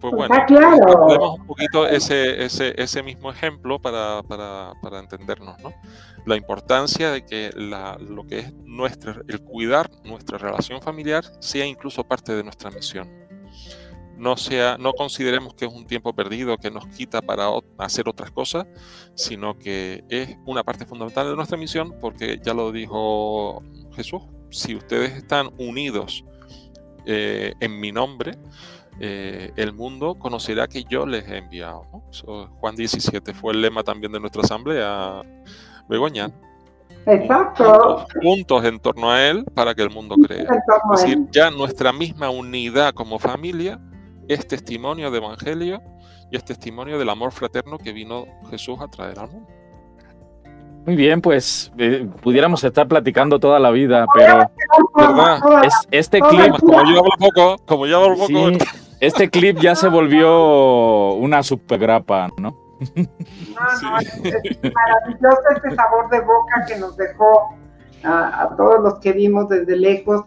Pues 0.00 0.14
bueno, 0.14 0.34
tenemos 0.46 1.38
un 1.38 1.46
poquito 1.46 1.86
ese, 1.86 2.42
ese, 2.42 2.72
ese 2.82 3.02
mismo 3.02 3.30
ejemplo 3.30 3.78
para, 3.78 4.22
para, 4.22 4.72
para, 4.80 4.98
entendernos, 4.98 5.60
¿no? 5.62 5.74
La 6.24 6.36
importancia 6.36 7.10
de 7.10 7.26
que 7.26 7.50
la, 7.54 7.98
lo 7.98 8.26
que 8.26 8.38
es 8.38 8.54
nuestra, 8.64 9.20
el 9.28 9.42
cuidar 9.42 9.90
nuestra 10.04 10.38
relación 10.38 10.80
familiar 10.80 11.24
sea 11.40 11.66
incluso 11.66 12.02
parte 12.02 12.34
de 12.34 12.42
nuestra 12.42 12.70
misión. 12.70 13.10
No, 14.16 14.38
sea, 14.38 14.78
no 14.78 14.94
consideremos 14.94 15.54
que 15.54 15.66
es 15.66 15.72
un 15.72 15.86
tiempo 15.86 16.14
perdido 16.14 16.56
que 16.56 16.70
nos 16.70 16.86
quita 16.88 17.20
para 17.20 17.48
hacer 17.76 18.08
otras 18.08 18.30
cosas, 18.30 18.66
sino 19.14 19.58
que 19.58 20.04
es 20.08 20.36
una 20.46 20.62
parte 20.64 20.86
fundamental 20.86 21.28
de 21.28 21.36
nuestra 21.36 21.58
misión, 21.58 21.94
porque 22.00 22.40
ya 22.42 22.54
lo 22.54 22.72
dijo 22.72 23.62
Jesús, 23.92 24.22
si 24.50 24.76
ustedes 24.76 25.12
están 25.12 25.50
unidos 25.58 26.24
eh, 27.06 27.54
en 27.60 27.80
mi 27.80 27.92
nombre, 27.92 28.38
eh, 28.98 29.52
el 29.56 29.72
mundo 29.72 30.14
conocerá 30.16 30.68
que 30.68 30.84
yo 30.84 31.06
les 31.06 31.26
he 31.28 31.38
enviado. 31.38 31.86
Juan 32.60 32.76
17 32.76 33.32
fue 33.34 33.52
el 33.52 33.62
lema 33.62 33.82
también 33.82 34.12
de 34.12 34.20
nuestra 34.20 34.42
asamblea, 34.42 35.22
Begoña. 35.88 36.30
Exacto. 37.06 38.06
Juntos, 38.22 38.64
en 38.64 38.78
torno 38.78 39.10
a 39.10 39.26
él 39.26 39.44
para 39.54 39.74
que 39.74 39.82
el 39.82 39.90
mundo 39.90 40.16
crea. 40.16 40.42
Es 40.42 41.00
decir, 41.00 41.26
ya 41.30 41.50
nuestra 41.50 41.92
misma 41.92 42.30
unidad 42.30 42.92
como 42.92 43.18
familia 43.18 43.80
es 44.28 44.46
testimonio 44.46 45.10
de 45.10 45.16
evangelio 45.18 45.80
y 46.30 46.36
es 46.36 46.44
testimonio 46.44 46.98
del 46.98 47.08
amor 47.08 47.32
fraterno 47.32 47.78
que 47.78 47.92
vino 47.92 48.26
Jesús 48.50 48.78
a 48.80 48.88
traer 48.88 49.18
al 49.18 49.30
mundo. 49.30 49.59
Muy 50.90 50.96
bien, 50.96 51.20
pues 51.20 51.70
eh, 51.78 52.08
pudiéramos 52.20 52.64
estar 52.64 52.88
platicando 52.88 53.38
toda 53.38 53.60
la 53.60 53.70
vida, 53.70 54.06
pero 54.12 54.50
Es, 55.62 55.72
este 55.92 56.18
clip, 56.18 56.52
como 56.58 56.82
yo 56.82 56.98
hablo 56.98 57.12
poco, 57.16 57.56
como 57.64 57.86
yo 57.86 58.02
hablo 58.02 58.16
poco, 58.16 58.64
este 58.98 59.30
clip 59.30 59.60
ya 59.60 59.76
se 59.76 59.86
volvió 59.86 61.12
una 61.12 61.44
super 61.44 61.78
grapa, 61.78 62.28
¿no? 62.38 62.56
No, 62.96 63.06
no, 63.82 63.98
es, 64.00 64.20
maravilloso 64.74 65.40
este 65.54 65.76
sabor 65.76 66.10
de 66.10 66.20
boca 66.22 66.64
que 66.66 66.76
nos 66.78 66.96
dejó 66.96 67.54
a, 68.02 68.48
todos 68.56 68.82
los 68.82 68.98
que 68.98 69.12
vimos 69.12 69.48
desde 69.48 69.76
lejos. 69.76 70.24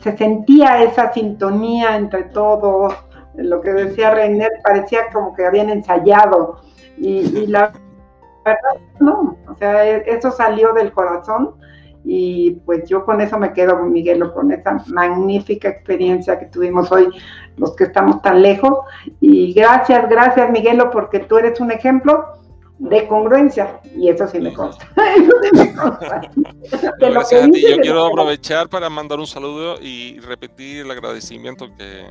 Se 0.00 0.14
sentía 0.18 0.82
esa 0.82 1.10
sintonía 1.14 1.96
entre 1.96 2.24
todos, 2.24 2.92
lo 3.34 3.62
que 3.62 3.70
decía 3.70 4.10
René, 4.10 4.48
parecía 4.62 5.08
como 5.10 5.34
que 5.34 5.46
habían 5.46 5.70
ensayado. 5.70 6.60
Y, 6.98 7.20
y 7.20 7.46
la 7.46 7.72
verdad, 8.44 8.80
no, 9.00 9.36
o 9.48 9.56
sea, 9.56 9.86
e, 9.86 10.04
eso 10.06 10.30
salió 10.30 10.72
del 10.72 10.92
corazón 10.92 11.54
y 12.04 12.52
pues 12.66 12.88
yo 12.88 13.04
con 13.04 13.20
eso 13.20 13.38
me 13.38 13.52
quedo, 13.52 13.76
Miguelo, 13.84 14.34
con 14.34 14.50
esa 14.50 14.82
magnífica 14.88 15.68
experiencia 15.68 16.38
que 16.38 16.46
tuvimos 16.46 16.90
hoy, 16.90 17.08
los 17.56 17.76
que 17.76 17.84
estamos 17.84 18.20
tan 18.22 18.42
lejos. 18.42 18.80
Y 19.20 19.52
gracias, 19.52 20.08
gracias, 20.08 20.50
Miguelo, 20.50 20.90
porque 20.90 21.20
tú 21.20 21.38
eres 21.38 21.60
un 21.60 21.70
ejemplo 21.70 22.24
de 22.78 23.06
congruencia 23.06 23.80
y 23.96 24.08
eso 24.08 24.26
sí 24.26 24.40
me 24.40 24.52
consta. 24.52 24.88
eso 25.16 25.32
sí 25.42 25.50
me 25.52 25.74
consta. 25.74 26.20
yo 27.00 27.76
quiero 27.80 28.06
aprovechar 28.06 28.68
para 28.68 28.90
mandar 28.90 29.20
un 29.20 29.26
saludo 29.26 29.76
y 29.80 30.18
repetir 30.18 30.84
el 30.84 30.90
agradecimiento 30.90 31.68
que 31.76 32.06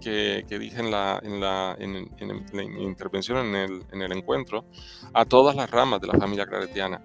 que, 0.00 0.44
dije 0.58 0.80
en 0.80 0.90
la, 0.90 1.20
en 1.22 1.40
la, 1.40 1.76
en, 1.78 2.08
mi 2.52 2.82
intervención 2.82 3.38
en 3.38 3.54
el, 3.54 3.82
en 3.92 4.02
el, 4.02 4.12
encuentro, 4.12 4.64
a 5.12 5.24
todas 5.24 5.54
las 5.54 5.70
ramas 5.70 6.00
de 6.00 6.08
la 6.08 6.18
familia 6.18 6.46
claretiana. 6.46 7.00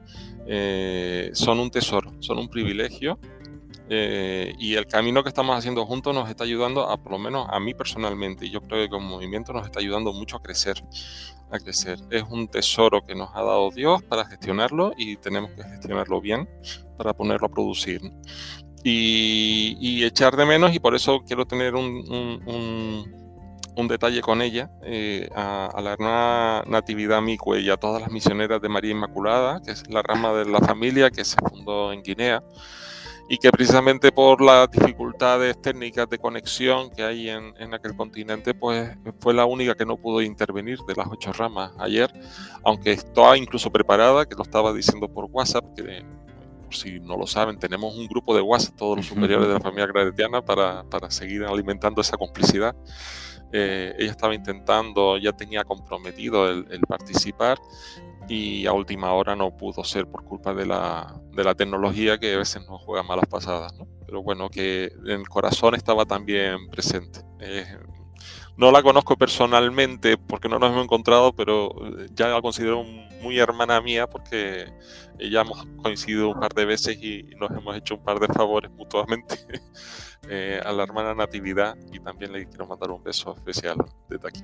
Eh, 0.47 1.31
son 1.33 1.59
un 1.59 1.69
tesoro, 1.69 2.13
son 2.19 2.37
un 2.37 2.49
privilegio 2.49 3.19
eh, 3.87 4.55
y 4.57 4.75
el 4.75 4.87
camino 4.87 5.21
que 5.21 5.29
estamos 5.29 5.55
haciendo 5.55 5.85
juntos 5.85 6.13
nos 6.13 6.29
está 6.29 6.43
ayudando, 6.43 6.89
a 6.89 6.97
por 6.97 7.11
lo 7.11 7.19
menos 7.19 7.47
a 7.49 7.59
mí 7.59 7.73
personalmente, 7.73 8.47
y 8.47 8.49
yo 8.49 8.61
creo 8.61 8.83
que 8.83 8.89
como 8.89 9.07
movimiento 9.07 9.53
nos 9.53 9.65
está 9.65 9.79
ayudando 9.79 10.11
mucho 10.11 10.37
a 10.37 10.41
crecer, 10.41 10.83
a 11.51 11.59
crecer. 11.59 11.99
Es 12.09 12.23
un 12.23 12.47
tesoro 12.47 13.05
que 13.05 13.13
nos 13.13 13.29
ha 13.35 13.43
dado 13.43 13.69
Dios 13.69 14.01
para 14.03 14.25
gestionarlo 14.25 14.93
y 14.97 15.17
tenemos 15.17 15.51
que 15.51 15.63
gestionarlo 15.63 16.19
bien 16.19 16.49
para 16.97 17.13
ponerlo 17.13 17.47
a 17.47 17.49
producir. 17.49 18.01
Y, 18.88 20.03
echar 20.03 20.36
de 20.36 20.45
menos 20.45 20.75
y 20.75 20.79
por 20.79 20.95
eso 20.95 21.23
quiero 21.25 21.45
tener 21.45 21.73
un, 21.73 22.43
un, 23.75 23.88
detalle 23.88 24.21
con 24.21 24.41
ella, 24.41 24.69
eh, 24.83 25.27
a, 25.36 25.81
la 25.81 25.93
hermana 25.93 26.63
Natividad 26.67 27.21
Micue 27.21 27.61
y 27.61 27.69
a 27.69 27.77
todas 27.77 28.01
las 28.01 28.11
misioneras 28.11 28.61
de 28.61 28.69
María 28.69 28.91
Inmaculada, 28.91 29.61
que 29.61 29.71
es 29.71 29.89
la 29.89 30.01
rama 30.01 30.33
de 30.33 30.45
la 30.45 30.59
familia 30.59 31.09
que 31.09 31.25
se 31.25 31.36
fundó 31.49 31.91
en 31.91 32.03
Guinea 32.03 32.43
y 33.27 33.39
que 33.39 33.49
precisamente 33.49 34.11
por 34.11 34.39
las 34.39 34.69
dificultades 34.69 35.59
técnicas 35.59 36.07
de 36.07 36.19
conexión 36.19 36.91
que 36.91 37.03
hay 37.03 37.29
en, 37.29 37.55
en, 37.57 37.73
aquel 37.73 37.95
continente, 37.95 38.53
pues 38.53 38.95
fue 39.19 39.33
la 39.33 39.45
única 39.45 39.73
que 39.73 39.86
no 39.86 39.97
pudo 39.97 40.21
intervenir 40.21 40.77
de 40.88 40.93
las 40.93 41.07
ocho 41.09 41.33
ramas 41.33 41.71
ayer, 41.79 42.11
aunque 42.63 42.91
estaba 42.91 43.36
incluso 43.36 43.71
preparada, 43.71 44.27
que 44.27 44.36
lo 44.36 44.43
estaba 44.43 44.71
diciendo 44.73 45.07
por 45.07 45.25
WhatsApp, 45.25 45.65
que 45.75 46.05
si 46.72 46.99
no 46.99 47.18
lo 47.18 47.28
saben, 47.28 47.57
tenemos 47.57 47.95
un 47.95 48.07
grupo 48.07 48.36
de 48.36 48.41
WhatsApp, 48.41 48.76
todos 48.76 48.97
los 48.97 49.05
superiores 49.05 49.47
de 49.47 49.53
la 49.53 49.59
familia 49.59 49.88
gradetiana, 49.88 50.43
para, 50.43 50.84
para 50.84 51.09
seguir 51.11 51.43
alimentando 51.43 52.01
esa 52.01 52.18
complicidad. 52.18 52.76
Eh, 53.51 53.95
ella 53.97 54.11
estaba 54.11 54.36
intentando, 54.36 55.18
ya 55.18 55.32
tenía 55.32 55.63
comprometido 55.63 56.49
el, 56.49 56.82
participar 56.88 57.57
y 58.28 58.66
a 58.66 58.74
última 58.74 59.13
hora 59.13 59.36
no 59.36 59.55
pudo 59.55 59.84
ser 59.84 60.07
por 60.07 60.24
culpa 60.26 60.53
de 60.53 60.66
la, 60.66 61.16
de 61.32 61.43
la 61.43 61.53
tecnología 61.55 62.18
que 62.18 62.34
a 62.34 62.38
veces 62.39 62.68
nos 62.68 62.82
juega 62.82 63.03
malas 63.03 63.28
pasadas. 63.28 63.74
¿no? 63.76 63.88
Pero 64.05 64.24
bueno, 64.24 64.49
que 64.49 64.91
en 65.05 65.22
el 65.22 65.30
corazón 65.30 65.76
estaba 65.76 66.05
también 66.05 66.68
presente. 66.70 67.22
Eh, 67.39 67.66
no 68.57 68.72
la 68.72 68.82
conozco 68.82 69.16
personalmente 69.16 70.18
porque 70.18 70.49
no 70.49 70.59
nos 70.59 70.72
hemos 70.72 70.84
encontrado, 70.84 71.34
pero 71.34 71.70
ya 72.13 72.28
la 72.30 72.41
considero 72.41 72.84
muy 73.22 73.39
hermana 73.39 73.82
mía 73.82 74.07
porque 74.07 74.66
ya 75.20 75.41
hemos 75.41 75.66
coincidido 75.82 76.30
un 76.30 76.39
par 76.39 76.53
de 76.53 76.66
veces 76.66 77.01
y 77.01 77.24
nos 77.39 77.51
hemos 77.51 77.76
hecho 77.78 77.95
un 77.95 78.03
par 78.03 78.20
de 78.20 78.28
favores 78.28 78.72
mutuamente 78.72 79.36
eh, 80.30 80.59
a 80.63 80.72
la 80.72 80.84
hermana 80.84 81.13
Natividad 81.13 81.76
y 81.91 81.99
también 81.99 82.34
le 82.34 82.45
quiero 82.45 82.68
mandar 82.68 82.91
un 82.91 83.03
beso 83.03 83.34
especial 83.36 83.78
desde 84.09 84.28
aquí. 84.28 84.41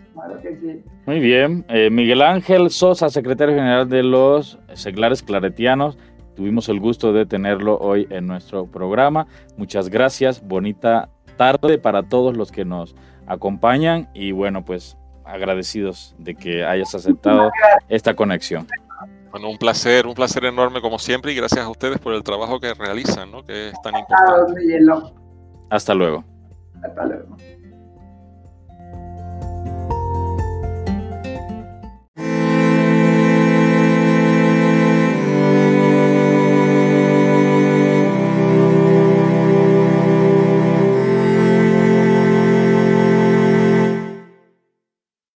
Muy 1.06 1.20
bien. 1.20 1.66
Eh, 1.70 1.90
Miguel 1.90 2.22
Ángel 2.22 2.70
Sosa, 2.70 3.10
secretario 3.10 3.56
general 3.56 3.90
de 3.90 4.04
los 4.04 4.60
seglares 4.74 5.24
claretianos. 5.24 5.98
Tuvimos 6.36 6.70
el 6.70 6.80
gusto 6.80 7.12
de 7.14 7.26
tenerlo 7.26 7.78
hoy 7.78 8.08
en 8.10 8.28
nuestro 8.28 8.66
programa. 8.66 9.28
Muchas 9.58 9.90
gracias. 9.90 10.42
Bonita 10.46 11.10
tarde 11.38 11.78
para 11.78 12.04
todos 12.04 12.38
los 12.38 12.52
que 12.52 12.66
nos 12.66 12.96
acompañan 13.28 14.10
y 14.14 14.32
bueno, 14.32 14.64
pues 14.64 14.98
agradecidos 15.26 16.16
de 16.18 16.36
que 16.36 16.64
hayas 16.64 16.94
aceptado 16.96 17.52
esta 17.90 18.14
conexión. 18.16 18.68
Bueno, 19.32 19.50
un 19.50 19.58
placer, 19.58 20.08
un 20.08 20.14
placer 20.14 20.44
enorme 20.46 20.82
como 20.82 21.00
siempre 21.00 21.32
y 21.32 21.36
gracias 21.36 21.66
a 21.66 21.70
ustedes 21.70 22.00
por 22.00 22.14
el 22.14 22.24
trabajo 22.24 22.60
que 22.60 22.74
realizan, 22.74 23.32
¿no? 23.32 23.46
que 23.46 23.70
es 23.70 23.82
tan 23.82 23.96
importante. 23.96 24.42
Hasta 25.70 25.94
luego. 25.94 26.26
Hasta 26.84 27.06
luego. 27.06 27.38